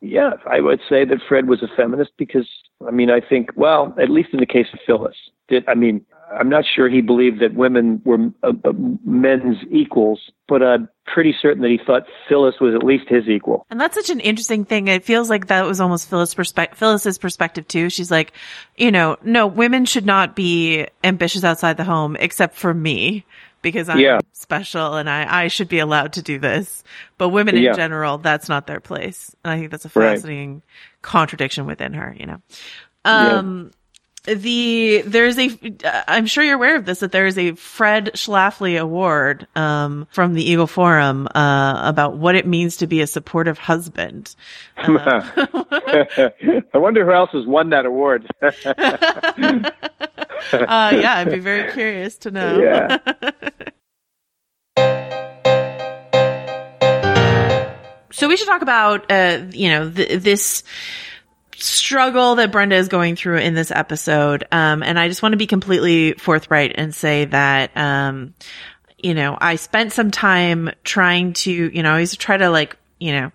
[0.00, 2.48] yeah, I would say that Fred was a feminist because,
[2.86, 5.16] I mean, I think, well, at least in the case of Phyllis,
[5.48, 6.04] did I mean,
[6.38, 8.72] I'm not sure he believed that women were uh, uh,
[9.04, 13.66] men's equals, but I'm pretty certain that he thought Phyllis was at least his equal.
[13.70, 14.88] And that's such an interesting thing.
[14.88, 17.88] It feels like that was almost Phyllis perspective, Phyllis's perspective too.
[17.88, 18.32] She's like,
[18.76, 23.24] you know, no, women should not be ambitious outside the home except for me
[23.62, 24.20] because I'm Yeah.
[24.32, 26.82] special and I, I should be allowed to do this.
[27.16, 27.72] But women in Yeah.
[27.74, 29.34] general, that's not their place.
[29.44, 30.14] And I think that's a Right.
[30.16, 30.62] fascinating
[31.02, 32.40] contradiction within her, you know.
[33.04, 33.70] Um,
[34.24, 35.50] the there's a
[36.06, 40.34] I'm sure you're aware of this that there is a Fred Schlafly Award um, from
[40.34, 44.34] the Eagle Forum uh, about what it means to be a supportive husband.
[44.76, 48.26] I wonder who else has won that award.
[50.52, 52.60] Uh, yeah, I'd be very curious to know.
[52.60, 52.98] yeah.
[58.10, 60.64] So we should talk about uh, you know th- this
[61.56, 64.44] struggle that Brenda is going through in this episode.
[64.50, 68.34] Um, and I just want to be completely forthright and say that um,
[68.96, 72.76] you know I spent some time trying to you know I always try to like
[72.98, 73.30] you know,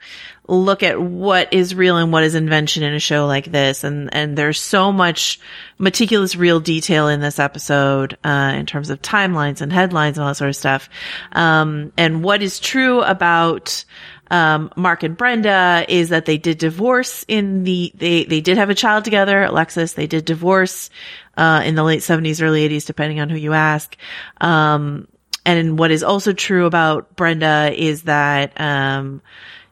[0.48, 3.84] look at what is real and what is invention in a show like this.
[3.84, 5.40] And, and there's so much
[5.78, 10.32] meticulous real detail in this episode, uh, in terms of timelines and headlines and all
[10.32, 10.90] that sort of stuff.
[11.32, 13.86] Um, and what is true about,
[14.30, 18.70] um, Mark and Brenda is that they did divorce in the, they, they did have
[18.70, 19.94] a child together, Alexis.
[19.94, 20.90] They did divorce,
[21.38, 23.96] uh, in the late seventies, early eighties, depending on who you ask.
[24.42, 25.08] Um,
[25.46, 29.22] and what is also true about Brenda is that, um,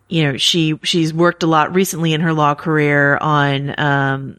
[0.10, 4.38] you know, she, she's worked a lot recently in her law career on, um,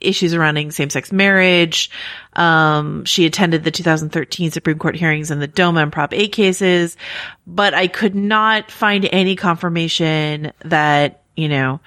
[0.00, 1.90] issues surrounding same-sex marriage.
[2.34, 6.96] Um, she attended the 2013 Supreme Court hearings in the DOMA and Prop 8 cases,
[7.46, 11.80] but I could not find any confirmation that, you know,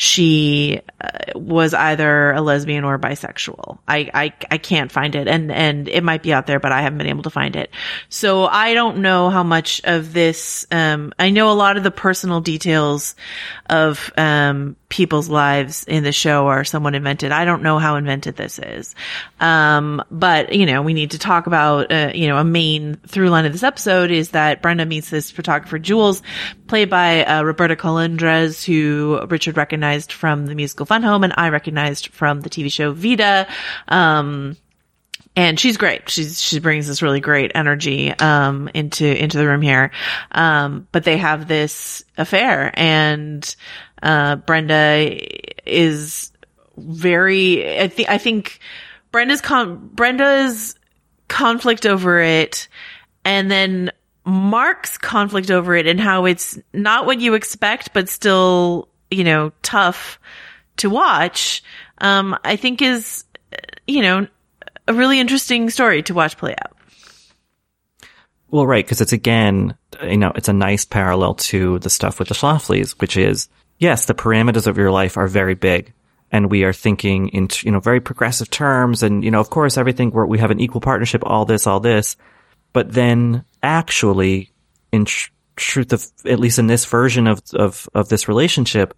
[0.00, 3.80] she uh, was either a lesbian or bisexual.
[3.86, 6.80] I, I, I can't find it and, and it might be out there, but I
[6.80, 7.70] haven't been able to find it.
[8.08, 11.90] So I don't know how much of this, um, I know a lot of the
[11.90, 13.14] personal details
[13.68, 17.30] of, um, people's lives in the show are somewhat invented.
[17.32, 18.94] I don't know how invented this is.
[19.38, 23.30] Um, but you know, we need to talk about, uh, you know, a main through
[23.30, 26.22] line of this episode is that Brenda meets this photographer Jules,
[26.66, 31.48] played by, uh, Roberta Colindrez, who Richard recognized from the musical Fun Home and I
[31.48, 33.46] recognized from the TV show Vida.
[33.86, 34.56] Um,
[35.36, 36.08] and she's great.
[36.08, 39.92] She's she brings this really great energy um into into the room here.
[40.32, 43.54] Um but they have this affair and
[44.02, 45.18] uh Brenda
[45.66, 46.32] is
[46.76, 48.60] very I think I think
[49.12, 50.74] Brenda's con Brenda's
[51.28, 52.68] conflict over it
[53.24, 53.90] and then
[54.24, 59.52] Mark's conflict over it and how it's not what you expect but still, you know,
[59.62, 60.18] tough
[60.78, 61.62] to watch
[61.98, 63.24] um I think is
[63.86, 64.26] you know
[64.88, 66.76] a really interesting story to watch play out.
[68.50, 72.28] Well, right, because it's again, you know, it's a nice parallel to the stuff with
[72.28, 73.48] the Schlaflys, which is,
[73.80, 75.92] yes, the parameters of your life are very big.
[76.30, 79.02] And we are thinking in, you know, very progressive terms.
[79.02, 81.80] And, you know, of course, everything where we have an equal partnership, all this, all
[81.80, 82.16] this.
[82.72, 84.52] But then actually,
[84.92, 88.94] in tr- truth of, at least in this version of, of, of this relationship,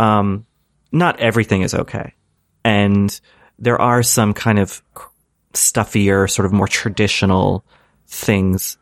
[0.00, 0.44] um,
[0.90, 2.14] not everything is okay.
[2.64, 3.18] And
[3.60, 4.82] there are some kind of
[5.52, 7.64] stuffier, sort of more traditional
[8.08, 8.76] things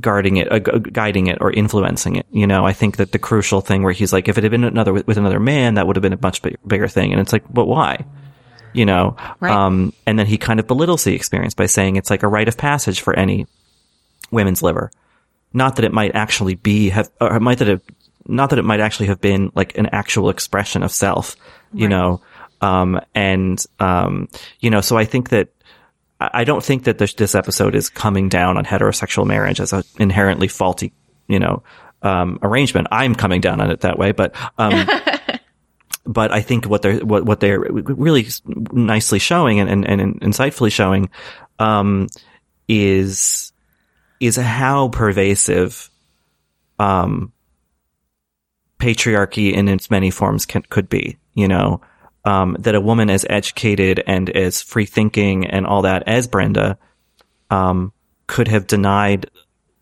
[0.00, 2.26] guarding it, uh, guiding it, or influencing it.
[2.30, 4.64] You know, I think that the crucial thing where he's like, if it had been
[4.64, 7.12] another with another man, that would have been a much big, bigger thing.
[7.12, 8.04] And it's like, but why?
[8.72, 9.50] You know, Right.
[9.52, 12.48] um, and then he kind of belittles the experience by saying it's like a rite
[12.48, 13.46] of passage for any
[14.30, 14.90] women's liver.
[15.52, 17.82] Not that it might actually be have, or it might that it,
[18.26, 21.36] not that it might actually have been like an actual expression of self,
[21.72, 22.20] you know,
[22.60, 24.28] um, and, um,
[24.60, 25.48] you know, so I think that,
[26.18, 29.82] I don't think that this, this episode is coming down on heterosexual marriage as an
[29.98, 30.92] inherently faulty,
[31.28, 31.62] you know,
[32.02, 32.88] um, arrangement.
[32.90, 34.88] I'm coming down on it that way, but, um,
[36.06, 38.28] but I think what they're, what, what they're really
[38.72, 41.10] nicely showing and, and, and insightfully showing,
[41.58, 42.06] um,
[42.66, 43.52] is,
[44.18, 45.90] is how pervasive,
[46.78, 47.30] um,
[48.78, 51.82] patriarchy in its many forms can, could be, you know,
[52.26, 56.76] um, that a woman as educated and as free thinking and all that as Brenda,
[57.50, 57.92] um,
[58.26, 59.30] could have denied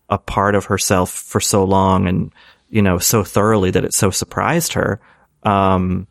[0.09, 2.31] a part of herself for so long and,
[2.69, 5.01] you know, so thoroughly that it so surprised her,
[5.41, 6.05] um,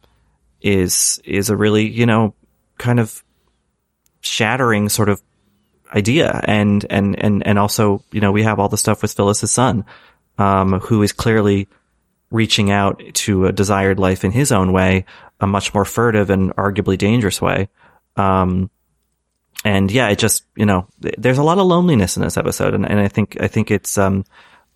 [0.61, 2.35] is, is a really, you know,
[2.79, 3.23] kind of
[4.21, 5.23] shattering sort of
[5.95, 6.41] idea.
[6.43, 9.85] And, and, and, and also, you know, we have all the stuff with Phyllis's son,
[10.39, 11.69] um, who is clearly
[12.35, 15.05] reaching out to a desired life in his own way,
[15.41, 17.69] a much more furtive and arguably dangerous way.
[18.17, 18.71] Um,
[19.65, 22.75] and yeah, it just, you know, there's a lot of loneliness in this episode.
[22.75, 24.25] And, and I think, I think it's, um,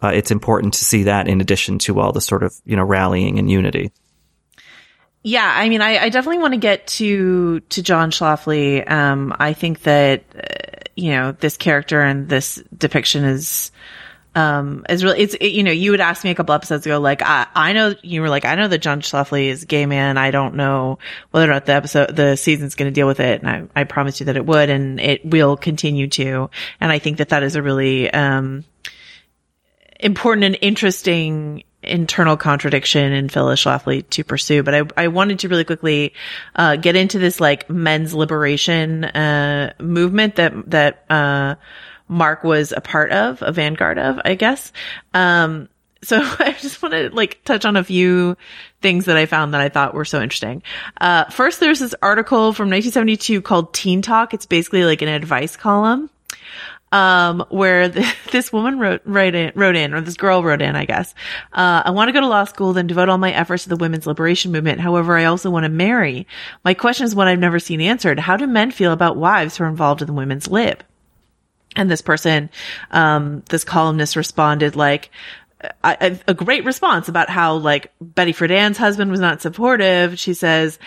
[0.00, 2.84] uh, it's important to see that in addition to all the sort of, you know,
[2.84, 3.90] rallying and unity.
[5.24, 8.88] Yeah, I mean, I, I definitely want to get to to John Schlafly.
[8.88, 13.72] Um, I think that uh, you know this character and this depiction is
[14.38, 17.00] um is really it's it, you know you would ask me a couple episodes ago
[17.00, 20.16] like I I know you were like I know that John Schlafly is gay man.
[20.16, 20.98] I don't know
[21.30, 23.84] whether or not the episode the season's going to deal with it, and I I
[23.84, 26.50] promised you that it would, and it will continue to.
[26.80, 28.64] And I think that that is a really um
[30.00, 34.62] important and interesting internal contradiction in Phyllis Schlafly to pursue.
[34.62, 36.12] But I, I wanted to really quickly,
[36.54, 41.54] uh, get into this like men's liberation, uh, movement that, that, uh,
[42.08, 44.72] Mark was a part of, a vanguard of, I guess.
[45.14, 45.68] Um,
[46.02, 48.36] so I just want to like touch on a few
[48.80, 50.62] things that I found that I thought were so interesting.
[51.00, 54.34] Uh, first, there's this article from 1972 called Teen Talk.
[54.34, 56.10] It's basically like an advice column.
[56.92, 60.74] um, where the, this woman wrote, wrote in, wrote in, or this girl wrote in,
[60.76, 61.14] I guess.
[61.52, 63.76] Uh, I want to go to law school, then devote all my efforts to the
[63.76, 64.80] women's liberation movement.
[64.80, 66.26] However, I also want to marry.
[66.64, 68.18] My question is one I've never seen answered.
[68.18, 70.82] How do men feel about wives who are involved in the women's lib?
[71.76, 72.50] And this person,
[72.90, 75.10] um, this columnist responded like,
[75.82, 80.18] a, a great response about how like Betty Friedan's husband was not supportive.
[80.18, 80.78] She says,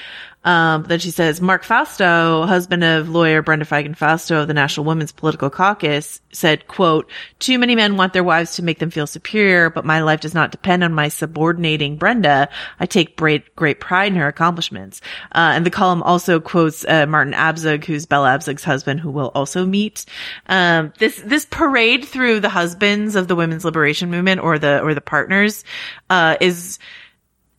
[0.43, 4.85] um, then she says, Mark Fausto, husband of lawyer Brenda Feigen Fausto of the National
[4.85, 9.05] Women's Political Caucus, said, quote, too many men want their wives to make them feel
[9.05, 12.49] superior, but my life does not depend on my subordinating Brenda.
[12.79, 15.01] I take great, great pride in her accomplishments.
[15.31, 19.31] Uh, and the column also quotes, uh, Martin Abzug, who's Bella Abzug's husband, who will
[19.35, 20.05] also meet.
[20.47, 24.95] Um, this, this parade through the husbands of the women's liberation movement or the, or
[24.95, 25.63] the partners,
[26.09, 26.79] uh, is,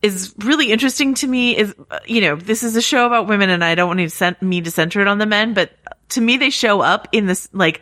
[0.03, 1.73] is really interesting to me is,
[2.05, 4.61] you know, this is a show about women and I don't want to send me
[4.61, 5.71] to center it on the men, but
[6.09, 7.81] to me, they show up in this, like,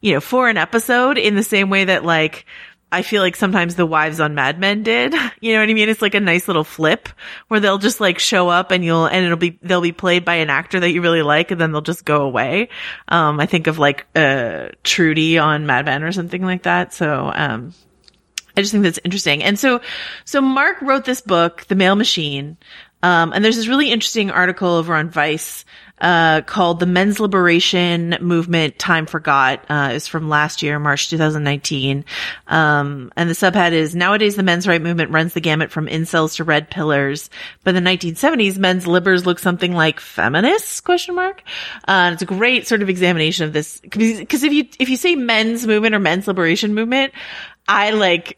[0.00, 2.46] you know, for an episode in the same way that like,
[2.90, 5.14] I feel like sometimes the wives on Mad Men did.
[5.40, 5.88] You know what I mean?
[5.88, 7.08] It's like a nice little flip
[7.46, 10.36] where they'll just like show up and you'll, and it'll be, they'll be played by
[10.36, 12.70] an actor that you really like and then they'll just go away.
[13.06, 16.92] Um, I think of like, uh, Trudy on Mad Men or something like that.
[16.92, 17.72] So, um,
[18.58, 19.44] I just think that's interesting.
[19.44, 19.80] And so,
[20.24, 22.56] so Mark wrote this book, The Male Machine.
[23.04, 25.64] Um, and there's this really interesting article over on Vice,
[26.00, 29.64] uh, called The Men's Liberation Movement Time Forgot.
[29.68, 32.04] Uh, is from last year, March 2019.
[32.46, 36.36] Um, and the subhead is nowadays the men's right movement runs the gamut from incels
[36.36, 37.30] to red pillars.
[37.64, 41.42] But in the 1970s, men's libers look something like feminists, question mark.
[41.86, 43.80] Uh, and it's a great sort of examination of this.
[43.90, 47.12] Cause if you, if you say men's movement or men's liberation movement,
[47.68, 48.37] I like,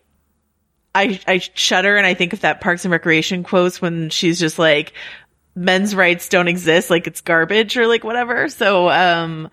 [0.95, 4.59] I, I shudder and I think of that Parks and Recreation quotes when she's just
[4.59, 4.93] like,
[5.55, 8.49] men's rights don't exist, like it's garbage or like whatever.
[8.49, 9.51] So, um,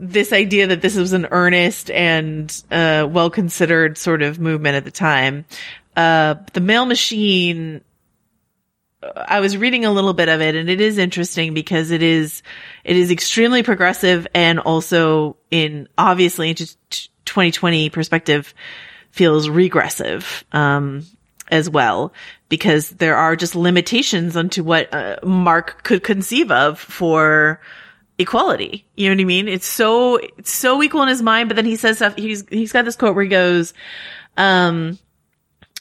[0.00, 4.84] this idea that this was an earnest and, uh, well considered sort of movement at
[4.84, 5.44] the time.
[5.96, 7.82] Uh, the male machine,
[9.16, 12.42] I was reading a little bit of it and it is interesting because it is,
[12.84, 16.66] it is extremely progressive and also in obviously into
[17.24, 18.54] 2020 perspective,
[19.10, 21.04] feels regressive um,
[21.50, 22.12] as well
[22.48, 27.60] because there are just limitations onto what uh, Mark could conceive of for
[28.18, 28.84] equality.
[28.96, 29.48] You know what I mean?
[29.48, 32.16] It's so it's so equal in his mind, but then he says stuff.
[32.16, 33.74] He's he's got this quote where he goes,
[34.36, 34.98] um,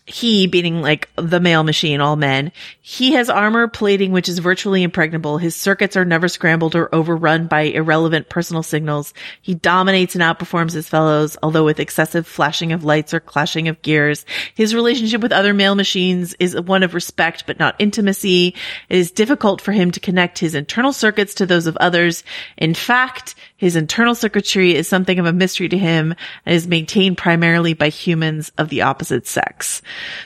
[0.07, 4.81] he being like the male machine, all men, he has armor plating which is virtually
[4.81, 5.37] impregnable.
[5.37, 9.13] His circuits are never scrambled or overrun by irrelevant personal signals.
[9.41, 13.81] He dominates and outperforms his fellows, although with excessive flashing of lights or clashing of
[13.81, 14.25] gears.
[14.55, 18.55] His relationship with other male machines is one of respect but not intimacy.
[18.87, 22.23] It is difficult for him to connect his internal circuits to those of others.
[22.57, 26.13] In fact, his internal circuitry is something of a mystery to him
[26.45, 29.81] and is maintained primarily by humans of the opposite sex.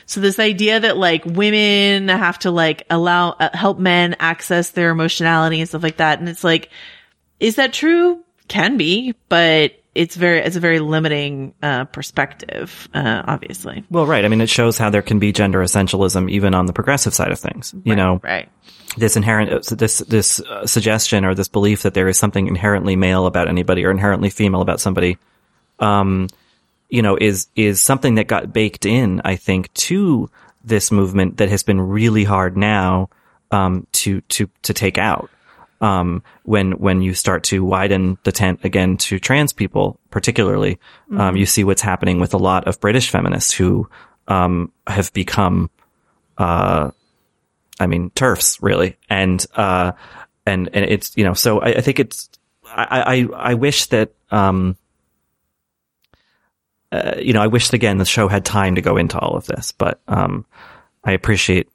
[0.06, 4.90] So this idea that like women have to like allow, uh, help men access their
[4.90, 6.18] emotionality and stuff like that.
[6.20, 6.70] And it's like,
[7.40, 8.22] is that true?
[8.48, 13.84] Can be, but it's very, it's a very limiting, uh, perspective, uh, obviously.
[13.90, 14.24] Well, right.
[14.24, 17.32] I mean, it shows how there can be gender essentialism even on the progressive side
[17.32, 17.72] of things.
[17.84, 18.48] You Right, know, right.
[18.96, 23.26] This inherent this this uh, suggestion or this belief that there is something inherently male
[23.26, 25.18] about anybody or inherently female about somebody
[25.78, 26.28] um
[26.88, 30.30] you know is is something that got baked in i think to
[30.64, 33.08] this movement that has been really hard now
[33.50, 35.30] um to to to take out
[35.80, 40.78] um when when you start to widen the tent again to trans people particularly
[41.16, 43.88] um you see what's happening with a lot of british feminists who
[44.28, 45.70] um have become
[46.38, 46.90] uh
[47.82, 48.96] I mean, turfs really.
[49.10, 49.92] And, uh,
[50.46, 52.30] and, and it's, you know, so I, I think it's,
[52.64, 54.76] I, I, I wish that, um,
[56.90, 59.46] uh, you know, I wish again the show had time to go into all of
[59.46, 60.46] this, but, um,
[61.04, 61.68] I appreciate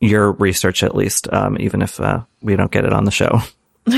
[0.00, 3.40] your research at least, um, even if, uh, we don't get it on the show.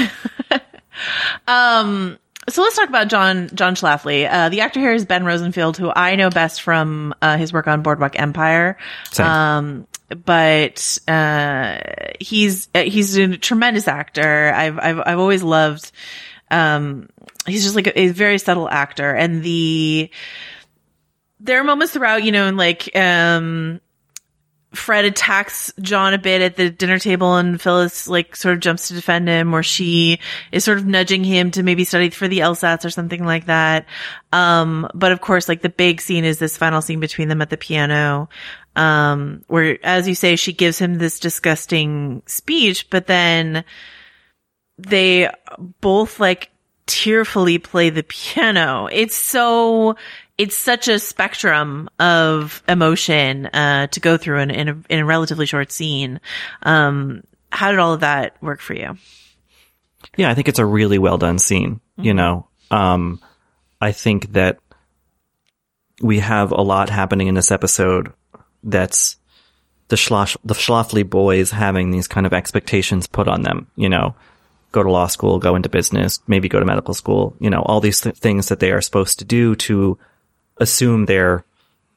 [1.46, 4.30] Um, so let's talk about John John Schlafly.
[4.30, 7.66] Uh, the actor here is Ben Rosenfield, who I know best from uh, his work
[7.66, 8.76] on Boardwalk Empire.
[9.10, 9.26] Same.
[9.26, 11.78] Um, but uh,
[12.20, 14.52] he's uh, he's a tremendous actor.
[14.54, 15.90] I've I've I've always loved.
[16.50, 17.08] Um,
[17.46, 20.10] he's just like a, a very subtle actor, and the
[21.40, 23.80] there are moments throughout, you know, and like um,
[24.72, 28.88] Fred attacks John a bit at the dinner table and Phyllis like sort of jumps
[28.88, 30.18] to defend him or she
[30.52, 33.86] is sort of nudging him to maybe study for the LSATs or something like that.
[34.32, 37.50] Um, but of course, like the big scene is this final scene between them at
[37.50, 38.28] the piano.
[38.76, 43.64] Um, where, as you say, she gives him this disgusting speech, but then
[44.78, 45.30] they
[45.80, 46.50] both like
[46.84, 48.88] tearfully play the piano.
[48.92, 49.96] It's so,
[50.36, 55.06] it's such a spectrum of emotion, uh, to go through in, in a, in a
[55.06, 56.20] relatively short scene.
[56.62, 58.98] Um, how did all of that work for you?
[60.16, 61.80] Yeah, I think it's a really well done scene.
[61.96, 63.20] You know, um,
[63.80, 64.58] I think that
[66.02, 68.12] we have a lot happening in this episode
[68.66, 69.16] that's
[69.88, 74.14] the Schloss, the Schlafly boys having these kind of expectations put on them, you know,
[74.72, 77.80] go to law school, go into business, maybe go to medical school, you know, all
[77.80, 79.98] these th- things that they are supposed to do to
[80.58, 81.44] assume their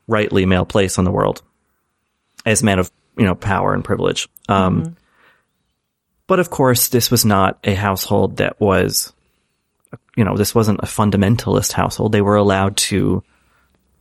[0.07, 1.41] rightly male place in the world
[2.45, 4.30] as men of, you know, power and privilege.
[4.47, 4.95] Um,
[6.28, 9.11] but of course, this was not a household that was,
[10.15, 12.11] you know, this wasn't a fundamentalist household.
[12.11, 13.24] They were allowed to,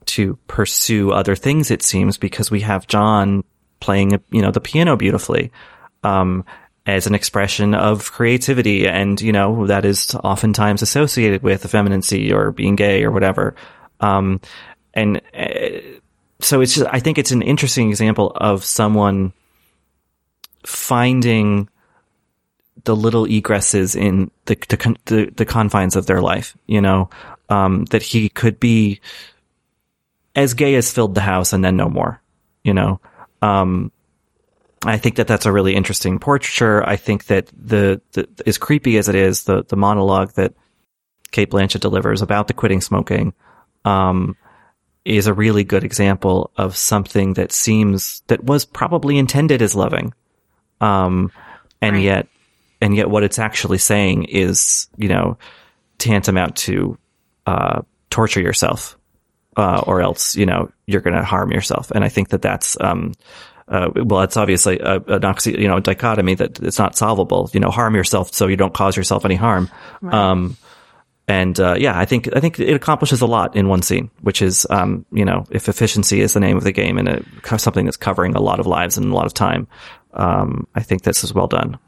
[0.08, 3.44] to pursue other things, it seems, because we have John
[3.80, 5.52] playing, you know, the piano beautifully,
[6.02, 6.44] um,
[6.86, 8.88] as an expression of creativity.
[8.88, 13.54] And, you know, that is oftentimes associated with effeminacy or being gay or whatever.
[14.00, 14.40] Um,
[14.94, 15.80] and, uh,
[16.40, 19.32] so it's just, I think it's an interesting example of someone
[20.64, 21.68] finding
[22.84, 27.10] the little egresses in the, the, the, the confines of their life, you know,
[27.48, 29.00] um, that he could be
[30.38, 32.22] as gay as filled the house and then no more,
[32.64, 33.00] you know,
[33.42, 33.92] um,
[34.84, 36.86] I think that that's a really interesting portraiture.
[36.86, 40.54] I think that the, the as creepy as it is, the the monologue that
[41.30, 43.32] Cate Blanchett delivers about the quitting smoking,
[43.84, 44.36] um,
[45.04, 50.12] is a really good example of something that seems that was probably intended as loving,
[50.80, 51.32] um,
[51.80, 52.04] and Right.
[52.04, 52.28] yet,
[52.80, 55.38] and yet, what it's actually saying is, you know,
[55.98, 56.98] tantamount to
[57.46, 58.97] uh, torture yourself
[59.58, 61.90] uh, or else you know you're going to harm yourself.
[61.90, 63.12] And I think that that's um,
[63.66, 67.50] uh, well, it's obviously a, an oxy, you know, a dichotomy that it's not solvable.
[67.52, 69.68] You know, harm yourself so you don't cause yourself any harm.
[70.02, 70.56] Um,
[71.26, 74.40] and uh, yeah, I think I think it accomplishes a lot in one scene, which
[74.40, 77.26] is um, you know, if efficiency is the name of the game and it,
[77.58, 79.66] something that's covering a lot of lives and a lot of time,
[80.14, 81.78] um, I think this is well done.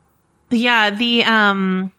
[0.50, 1.92] Yeah, the um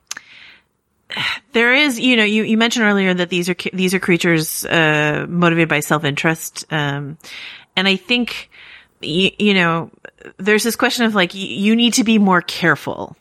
[1.53, 5.25] there is, you know, you, you mentioned earlier that these are these are creatures uh
[5.27, 7.17] motivated by self-interest um
[7.75, 8.49] and I think
[9.01, 9.91] you, you know,
[10.37, 13.15] there's this question of like you need to be more careful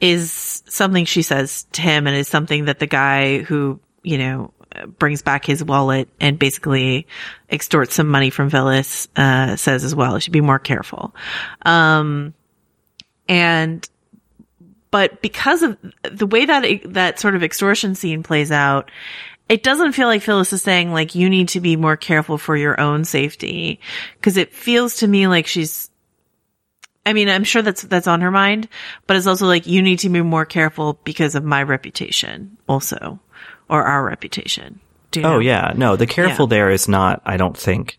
[0.00, 4.52] is something she says to him and is something that the guy who, you know,
[4.98, 7.06] brings back his wallet and basically
[7.50, 10.14] extorts some money from Phyllis uh says as well.
[10.14, 11.14] You should be more careful.
[11.62, 12.34] Um
[13.28, 13.88] and
[14.90, 18.90] but because of the way that that sort of extortion scene plays out,
[19.48, 22.56] it doesn't feel like Phyllis is saying like you need to be more careful for
[22.56, 23.80] your own safety
[24.14, 25.90] because it feels to me like she's
[27.06, 28.68] I mean, I'm sure that's that's on her mind,
[29.06, 33.18] but it's also like you need to be more careful because of my reputation also
[33.70, 34.80] or our reputation.
[35.10, 35.36] Do you know?
[35.36, 36.50] Oh yeah, no, the careful Yeah.
[36.50, 37.22] there is not.
[37.24, 37.98] I don't think,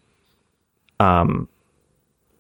[0.99, 1.47] um,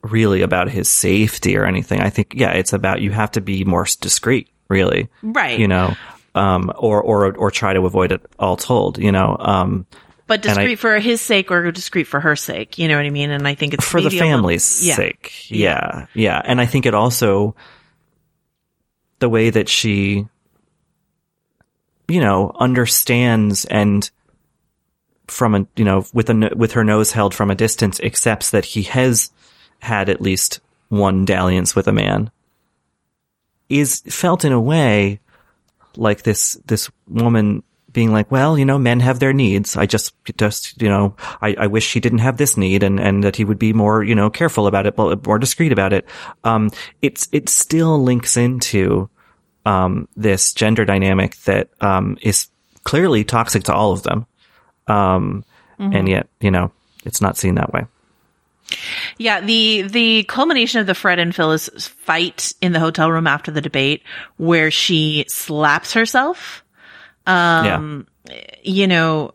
[0.01, 1.99] really about his safety or anything.
[2.01, 5.09] I think yeah, it's about you have to be more discreet, really.
[5.21, 5.59] Right.
[5.59, 5.95] You know,
[6.35, 8.97] um, or or or try to avoid it all told.
[8.97, 9.85] You know, um,
[10.27, 12.77] But and I- discreet for his sake or discreet for her sake.
[12.77, 13.29] You know what I mean?
[13.31, 14.95] And I think it's for the a little- family's yeah.
[14.95, 15.49] sake.
[15.51, 17.55] Yeah, yeah, and I think it also
[19.19, 20.25] the way that she,
[22.07, 24.09] you know, understands and
[25.27, 28.65] from a you know with a with her nose held from a distance accepts that
[28.65, 29.31] he has
[29.79, 30.59] had at least
[30.89, 32.31] one dalliance with a man
[33.69, 35.19] is felt in a way
[35.95, 39.75] like this this woman being like, well, you know, men have their needs.
[39.75, 43.23] I just just you know, I, I wish he didn't have this need, and and
[43.23, 46.05] that he would be more you know careful about it, but more discreet about it.
[46.43, 46.69] Um,
[47.01, 49.09] it's it still links into
[49.65, 52.47] um this gender dynamic that um is
[52.83, 54.25] clearly toxic to all of them,
[54.87, 55.43] um,
[55.93, 56.71] and yet you know
[57.05, 57.85] it's not seen that way.
[59.17, 63.51] Yeah, the the culmination of the Fred and Phyllis fight in the hotel room after
[63.51, 64.03] the debate,
[64.37, 66.63] where she slaps herself.
[67.27, 68.07] Um,
[68.63, 69.33] you know,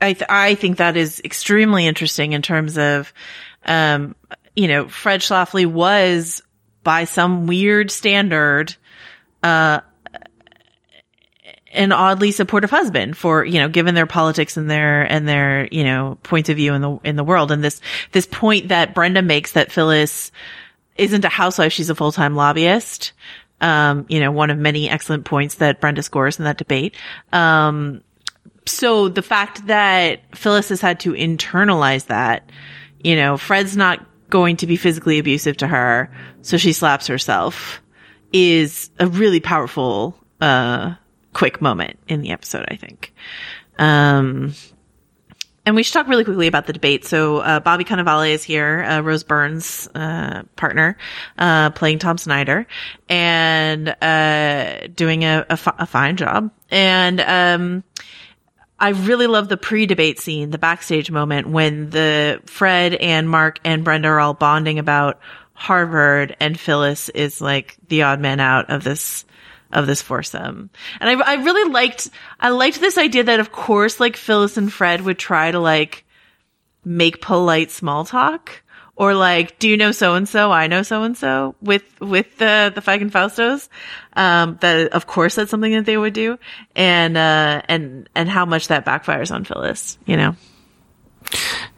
[0.00, 3.12] I th- I think that is extremely interesting in terms of,
[3.64, 4.14] um,
[4.54, 6.42] you know, Fred Schlafly was
[6.82, 8.76] by some weird standard,
[9.42, 9.80] uh,
[11.76, 15.84] an oddly supportive husband for, you know, given their politics and their, and their, you
[15.84, 17.52] know, points of view in the, in the world.
[17.52, 17.80] And this,
[18.12, 20.32] this point that Brenda makes that Phyllis
[20.96, 23.12] isn't a housewife, she's a full-time lobbyist.
[23.60, 26.94] Um, you know, one of many excellent points that Brenda scores in that debate.
[27.32, 28.02] Um,
[28.66, 32.50] so the fact that Phyllis has had to internalize that,
[33.02, 36.10] you know, Fred's not going to be physically abusive to her,
[36.42, 37.80] so she slaps herself
[38.32, 40.94] is a really powerful, uh,
[41.36, 43.12] quick moment in the episode, I think.
[43.78, 44.54] Um,
[45.66, 47.04] and we should talk really quickly about the debate.
[47.04, 50.96] So, uh, Bobby Cannavale is here, uh, Rose Byrne's, uh, partner,
[51.36, 52.66] uh, playing Tom Snyder
[53.10, 56.52] and, uh, doing a, a, fi- a fine job.
[56.70, 57.84] And, um,
[58.80, 63.84] I really love the pre-debate scene, the backstage moment when the Fred and Mark and
[63.84, 65.20] Brenda are all bonding about
[65.52, 69.25] Harvard and Phyllis is like the odd man out of this
[69.72, 70.70] of this foursome.
[71.00, 74.72] And I, I really liked, I liked this idea that of course, like Phyllis and
[74.72, 76.04] Fred would try to like
[76.84, 78.62] make polite small talk
[78.94, 80.50] or like, do you know so and so?
[80.50, 83.68] I know so and so with, with the, the and Faustos.
[84.14, 86.38] Um, that of course that's something that they would do.
[86.74, 90.36] And, uh, and, and how much that backfires on Phyllis, you know?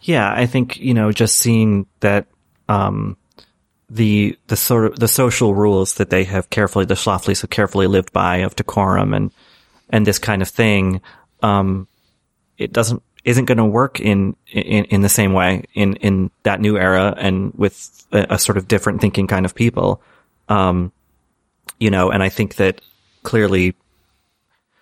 [0.02, 0.32] Yeah.
[0.32, 2.26] I think, you know, just seeing that,
[2.68, 3.16] um,
[3.90, 7.86] the the sort of the social rules that they have carefully the Schlaflys have carefully
[7.86, 9.30] lived by of decorum and
[9.90, 11.00] and this kind of thing,
[11.42, 11.88] um,
[12.58, 16.60] it doesn't isn't going to work in, in in the same way in in that
[16.60, 20.02] new era and with a, a sort of different thinking kind of people,
[20.48, 20.92] um,
[21.78, 22.10] you know.
[22.10, 22.80] And I think that
[23.22, 23.74] clearly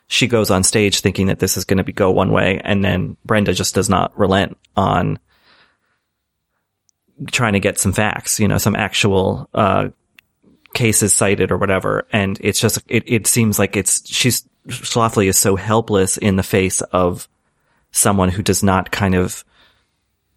[0.09, 2.85] she goes on stage thinking that this is going to be go one way, and
[2.85, 5.19] then Brenda just does not relent on
[7.31, 9.89] trying to get some facts, you know, some actual, uh,
[10.75, 12.07] cases cited or whatever.
[12.13, 16.43] And it's just, it, it seems like it's, she's, Schlafly is so helpless in the
[16.43, 17.29] face of
[17.93, 19.45] someone who does not kind of,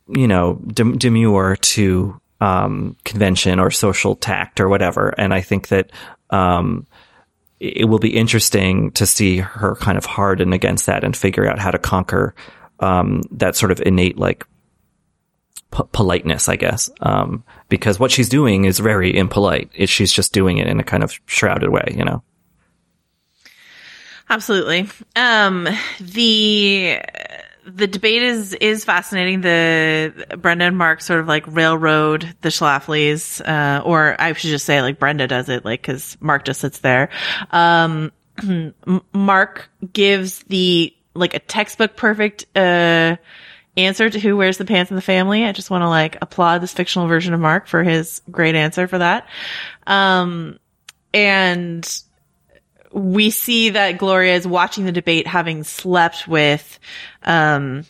[0.08, 5.10] you know, dem- demure to, um, convention or social tact or whatever.
[5.10, 5.92] And I think that,
[6.30, 6.88] um,
[7.60, 11.60] it will be interesting to see her kind of harden against that and figure out
[11.60, 12.34] how to conquer,
[12.80, 14.46] um, that sort of innate, like,
[15.72, 16.90] politeness, I guess.
[17.02, 19.70] Um, because what she's doing is very impolite.
[19.74, 22.24] It, she's just doing it in a kind of shrouded way, you know?
[24.30, 24.88] Absolutely.
[25.16, 25.68] Um,
[26.00, 27.00] the,
[27.66, 29.42] the debate is, is fascinating.
[29.42, 34.66] The Brenda and Mark sort of like railroad the Schlaflys, uh, or I should just
[34.66, 37.10] say like Brenda does it, like, cause Mark just sits there.
[37.52, 38.12] Um,
[39.14, 43.18] Mark gives the, like a textbook perfect, uh,
[43.78, 45.46] answer to who wears the pants in the family.
[45.46, 48.88] I just want to like applaud this fictional version of Mark for his great answer
[48.88, 49.28] for that.
[49.88, 50.60] Um,
[51.14, 52.04] and
[52.92, 56.80] we see that Gloria is watching the debate having slept with,
[57.24, 57.86] um,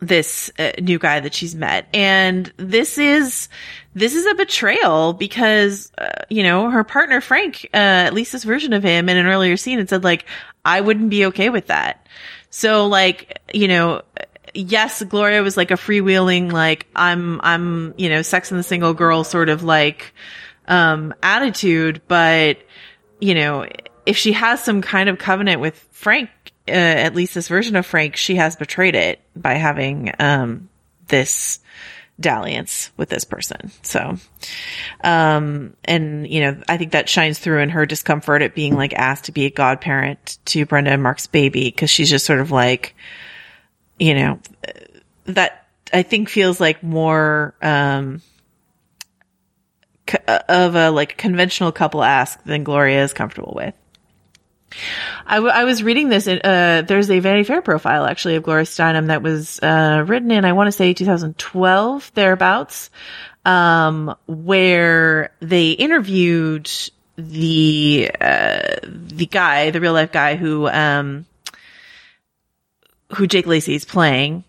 [0.00, 1.86] this uh, new guy that she's met.
[1.94, 3.48] And this is,
[3.94, 8.44] this is a betrayal because, uh, you know, her partner Frank, uh, at least this
[8.44, 10.26] version of him in an earlier scene had said like,
[10.64, 12.06] I wouldn't be okay with that.
[12.50, 14.02] So like, you know,
[14.54, 18.94] yes, Gloria was like a freewheeling, like I'm, I'm, you know, sex and the single
[18.94, 20.12] girl sort of like,
[20.68, 22.02] um, attitude.
[22.08, 22.58] But,
[23.20, 23.66] you know,
[24.04, 26.30] if she has some kind of covenant with Frank,
[26.68, 30.68] uh, at least this version of Frank, she has betrayed it by having, um,
[31.08, 31.60] this
[32.18, 33.70] dalliance with this person.
[33.82, 34.16] So,
[35.04, 38.94] um, and, you know, I think that shines through in her discomfort at being like
[38.94, 41.70] asked to be a godparent to Brenda and Mark's baby.
[41.70, 42.94] Cause she's just sort of like,
[43.98, 44.38] you know,
[45.24, 48.22] that I think feels like more, um,
[50.26, 53.74] of a like conventional couple ask than Gloria is comfortable with.
[55.26, 56.26] I, w- I was reading this.
[56.26, 60.44] Uh, there's a Vanity Fair profile actually of Gloria Steinem that was uh, written in
[60.44, 62.90] I want to say 2012 thereabouts,
[63.44, 66.70] um, where they interviewed
[67.16, 71.26] the uh, the guy, the real life guy who um,
[73.14, 74.44] who Jake Lacy is playing.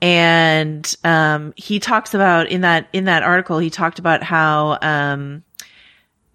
[0.00, 5.42] And, um, he talks about in that, in that article, he talked about how, um,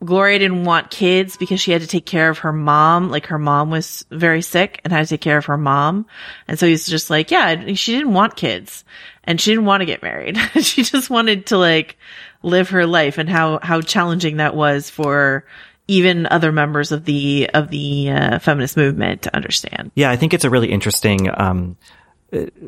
[0.04, 3.10] Gloria didn't want kids because she had to take care of her mom.
[3.10, 6.06] Like her mom was very sick and had to take care of her mom.
[6.48, 8.84] And so he's just like, yeah, she didn't want kids
[9.24, 10.38] and she didn't want to get married.
[10.62, 11.98] she just wanted to like
[12.41, 15.45] live her life and how, how challenging that was for
[15.88, 19.92] even other members of the of the uh, feminist movement to understand.
[19.96, 21.30] Yeah, I think it's a really interesting.
[21.34, 21.78] Um,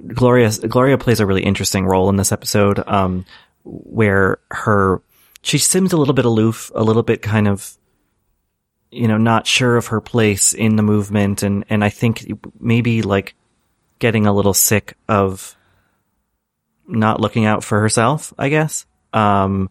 [0.07, 3.25] Gloria Gloria plays a really interesting role in this episode, um,
[3.63, 5.01] where her
[5.41, 7.77] she seems a little bit aloof, a little bit kind of,
[8.91, 13.01] you know, not sure of her place in the movement, and and I think maybe
[13.01, 13.33] like
[13.99, 15.55] getting a little sick of
[16.87, 18.33] not looking out for herself.
[18.37, 18.85] I guess.
[19.13, 19.69] Um,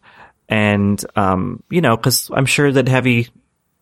[0.48, 3.28] and, um, you know, cause I'm sure that heavy,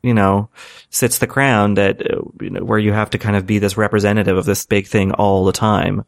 [0.02, 0.48] you know,
[0.90, 2.00] sits the crown that,
[2.40, 5.12] you know, where you have to kind of be this representative of this big thing
[5.12, 6.04] all the time.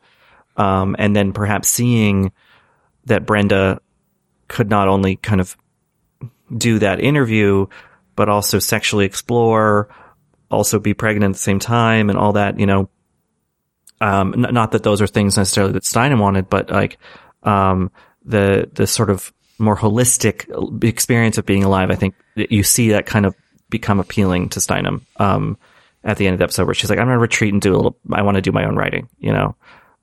[0.57, 2.33] Um, and then perhaps seeing
[3.07, 3.81] that Brenda
[4.49, 5.57] could not only kind of
[6.57, 7.67] do that interview,
[8.15, 9.89] but also sexually explore
[10.55, 12.89] also be pregnant at the same time and all that, you know.
[14.01, 16.99] Um, not that those are things necessarily that Steinem wanted, but like,
[17.43, 17.91] um,
[18.25, 23.07] the, the sort of more holistic experience of being alive, I think you see that
[23.07, 23.35] kind of
[23.71, 25.57] become appealing to Steinem, um,
[26.03, 27.75] at the end of the episode where she's like, I'm going to retreat and do
[27.75, 29.57] a little, I want to do my own writing, you know?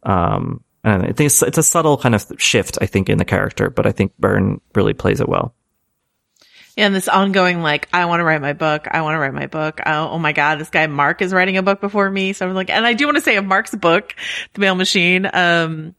[0.04, 3.26] Um, and I think it's, it's a subtle kind of shift, I think, in the
[3.26, 5.54] character, but I think Byrne really plays it well.
[6.76, 8.88] Yeah, and this ongoing like, I want to write my book.
[8.90, 9.82] I want to write my book.
[9.86, 12.34] Oh, oh, my god, this guy Mark is writing a book before me.
[12.34, 14.16] So I'm like, and I do want to say of Mark's book,
[14.54, 15.96] The Male Machine, um,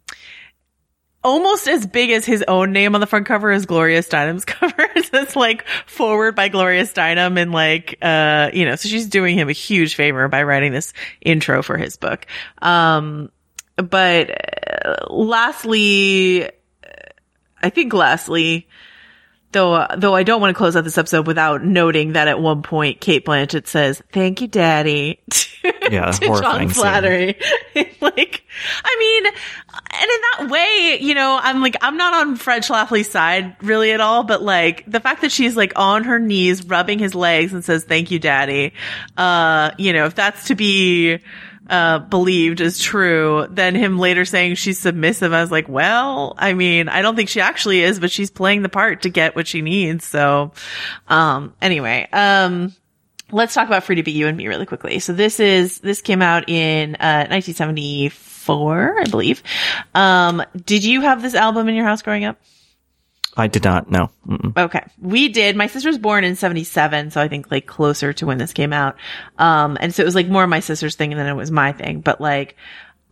[1.24, 4.88] almost as big as his own name on the front cover is Gloria Steinem's cover.
[4.96, 9.48] it's like forward by Gloria Steinem and like, uh, you know, so she's doing him
[9.48, 12.26] a huge favor by writing this intro for his book.
[12.60, 13.30] Um,
[13.76, 16.48] but uh, lastly,
[17.62, 18.68] I think lastly,
[19.52, 22.62] though, though I don't want to close out this episode without noting that at one
[22.62, 25.22] point Cate Blanchett says, "Thank you, Daddy."
[25.62, 26.68] To, Yeah, to John.
[26.70, 27.38] Flattery.
[28.00, 28.44] like,
[28.84, 29.32] I mean,
[30.02, 33.92] and in that way, you know, I'm like, I'm not on Fred Schlafly's side really
[33.92, 37.52] at all, but like the fact that she's like on her knees rubbing his legs
[37.52, 38.72] and says, "Thank you, Daddy,"
[39.16, 41.20] uh, you know, if that's to be
[41.70, 46.54] uh, believed as true, then him later saying she's submissive, I was like, well, I
[46.54, 49.46] mean, I don't think she actually is, but she's playing the part to get what
[49.46, 50.04] she needs.
[50.04, 50.52] So,
[51.06, 52.74] um, anyway, um,
[53.30, 54.98] let's talk about Free to Be You and Me really quickly.
[54.98, 59.42] So this is, this came out in, uh, 1974, I believe.
[59.94, 62.38] Um, did you have this album in your house growing up?
[63.36, 64.10] I did not No.
[64.28, 64.56] Mm-mm.
[64.56, 64.84] Okay.
[65.00, 65.56] We did.
[65.56, 68.72] My sister was born in 77, so I think like closer to when this came
[68.72, 68.96] out.
[69.38, 72.00] Um, and so it was like more my sister's thing than it was my thing.
[72.00, 72.56] But like,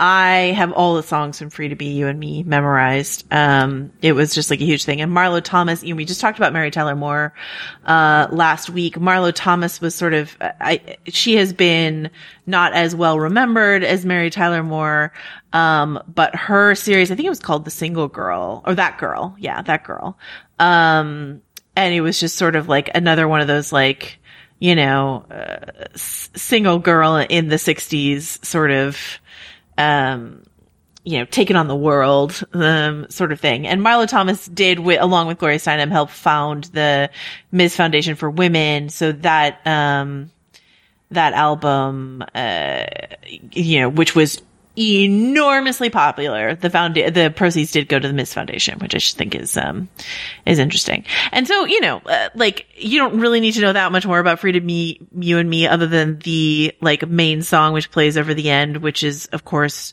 [0.02, 3.26] I have all the songs from Free to Be You and Me memorized.
[3.30, 5.02] Um, it was just like a huge thing.
[5.02, 7.34] And Marlo Thomas, you know, we just talked about Mary Tyler Moore,
[7.84, 8.94] uh, last week.
[8.94, 12.08] Marlo Thomas was sort of, I, she has been
[12.46, 15.12] not as well remembered as Mary Tyler Moore.
[15.52, 19.36] Um, but her series, I think it was called The Single Girl or That Girl.
[19.38, 20.16] Yeah, That Girl.
[20.58, 21.42] Um,
[21.76, 24.18] and it was just sort of like another one of those like,
[24.60, 29.20] you know, uh, single girl in the 60s sort of,
[29.78, 30.42] um,
[31.04, 33.66] you know, taking on the world, um, sort of thing.
[33.66, 37.10] And Marlo Thomas did, along with Gloria Steinem, help found the
[37.52, 37.74] Ms.
[37.76, 38.90] Foundation for Women.
[38.90, 40.30] So that, um,
[41.10, 42.84] that album, uh,
[43.52, 44.42] you know, which was
[44.80, 46.54] enormously popular.
[46.54, 49.56] The found the proceeds did go to the Miss Foundation, which I just think is
[49.56, 49.88] um
[50.46, 51.04] is interesting.
[51.32, 54.18] And so you know, uh, like you don't really need to know that much more
[54.18, 58.16] about Free to Me, You and Me, other than the like main song which plays
[58.16, 59.92] over the end, which is of course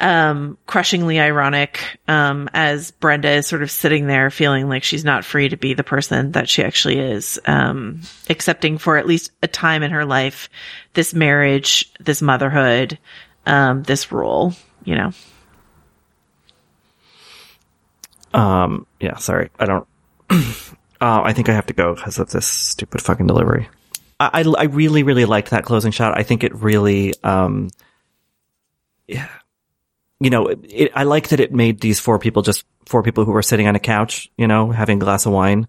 [0.00, 5.24] um crushingly ironic um as Brenda is sort of sitting there feeling like she's not
[5.24, 8.00] free to be the person that she actually is um
[8.30, 10.48] accepting for at least a time in her life
[10.94, 12.96] this marriage this motherhood
[13.48, 14.54] um this rule,
[14.84, 15.12] you know
[18.34, 19.50] Um, yeah, sorry.
[19.58, 19.86] I don't,
[20.30, 20.36] uh,
[21.00, 23.68] I think I have to go because of this stupid fucking delivery.
[24.20, 26.16] I, I, I really, really liked that closing shot.
[26.16, 27.70] I think it really, um,
[29.06, 29.28] yeah,
[30.20, 33.24] you know, it, it, I like that it made these four people just four people
[33.24, 35.68] who were sitting on a couch, you know, having a glass of wine,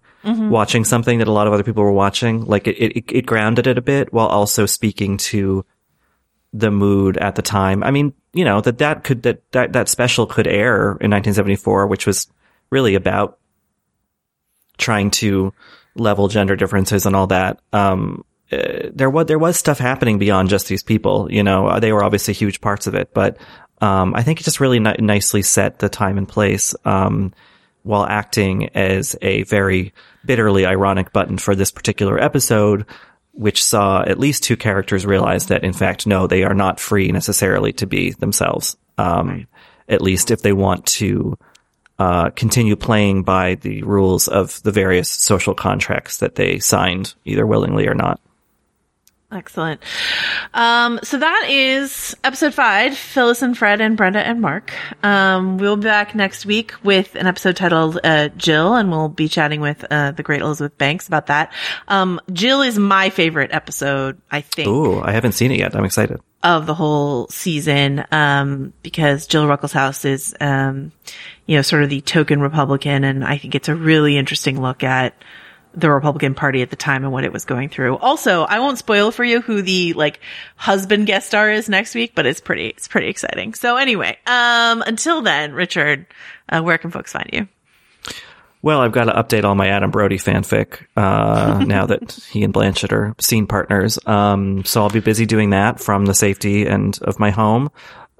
[0.50, 2.44] watching something that a lot of other people were watching.
[2.44, 5.64] Like it, it, it grounded it a bit while also speaking to
[6.52, 7.82] the mood at the time.
[7.82, 11.86] I mean, you know, that that could, that, that, that special could air in 1974,
[11.86, 12.26] which was
[12.70, 13.38] really about
[14.78, 15.52] trying to
[15.94, 17.60] level gender differences and all that.
[17.72, 21.80] Um, uh, there was, there was stuff happening beyond just these people, you know, Uh,
[21.80, 23.36] they were obviously huge parts of it, but,
[23.80, 27.32] um, I think it just really ni- nicely set the time and place, um,
[27.82, 29.92] while acting as a very
[30.24, 32.84] bitterly ironic button for this particular episode,
[33.32, 37.08] which saw at least two characters realize that in fact, no, they are not free
[37.12, 38.76] necessarily to be themselves.
[38.98, 39.46] Um,
[39.88, 41.36] at least if they want to,
[41.98, 47.46] uh, continue playing by the rules of the various social contracts that they signed, either
[47.46, 48.20] willingly or not.
[49.32, 49.80] Excellent.
[50.54, 54.72] Um, so that is episode five, Phyllis and Fred and Brenda and Mark.
[55.04, 59.28] Um, we'll be back next week with an episode titled, uh, Jill, and we'll be
[59.28, 61.52] chatting with, uh, the great Elizabeth Banks about that.
[61.86, 65.76] Um, Jill is my favorite episode, I think Ooh, I haven't seen it yet.
[65.76, 66.20] I'm excited.
[66.42, 70.90] of the whole season, um, because Jill Ruckelshaus is, um,
[71.46, 73.04] you know, sort of the token Republican.
[73.04, 75.14] And I think it's a really interesting look at
[75.74, 77.96] the Republican party at the time and what it was going through.
[77.98, 80.20] Also, I won't spoil for you who the like
[80.56, 83.54] husband guest star is next week, but it's pretty, it's pretty exciting.
[83.54, 86.06] So anyway, um, until then, Richard,
[86.48, 87.48] uh, where can folks find you?
[88.62, 92.52] Well, I've got to update all my Adam Brody fanfic uh, now that he and
[92.52, 93.98] Blanchett are scene partners.
[94.06, 97.70] Um, so I'll be busy doing that from the safety and of my home,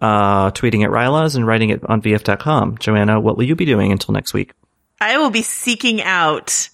[0.00, 2.78] uh, tweeting at rilaws and writing it on VF.com.
[2.78, 4.52] Joanna, what will you be doing until next week?
[4.98, 6.70] I will be seeking out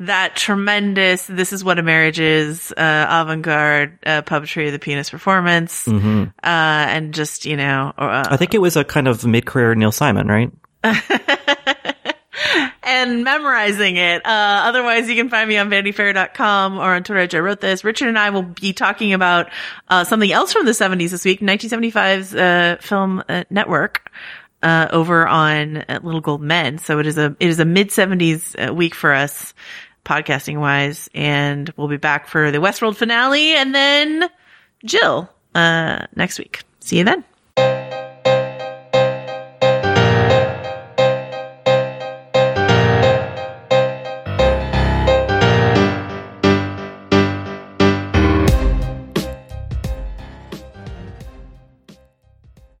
[0.00, 5.10] that tremendous "This Is What a Marriage Is" uh, avant-garde uh, puppetry of the penis
[5.10, 9.74] performance, uh, and just you know, uh, I think it was a kind of mid-career
[9.74, 10.52] Neil Simon, right?
[12.82, 14.24] and memorizing it.
[14.24, 17.36] Uh, otherwise, you can find me on vanityfair.com or on Twitter.
[17.36, 17.84] I wrote this.
[17.84, 19.50] Richard and I will be talking about
[19.88, 24.10] uh, something else from the 70s this week, 1975's uh, film uh, network.
[24.62, 26.78] Uh, over on uh, Little Gold Men.
[26.78, 29.54] So it is a, it is a mid seventies uh, week for us
[30.06, 31.10] podcasting wise.
[31.14, 34.30] And we'll be back for the Westworld finale and then
[34.84, 36.62] Jill, uh, next week.
[36.80, 37.24] See you then.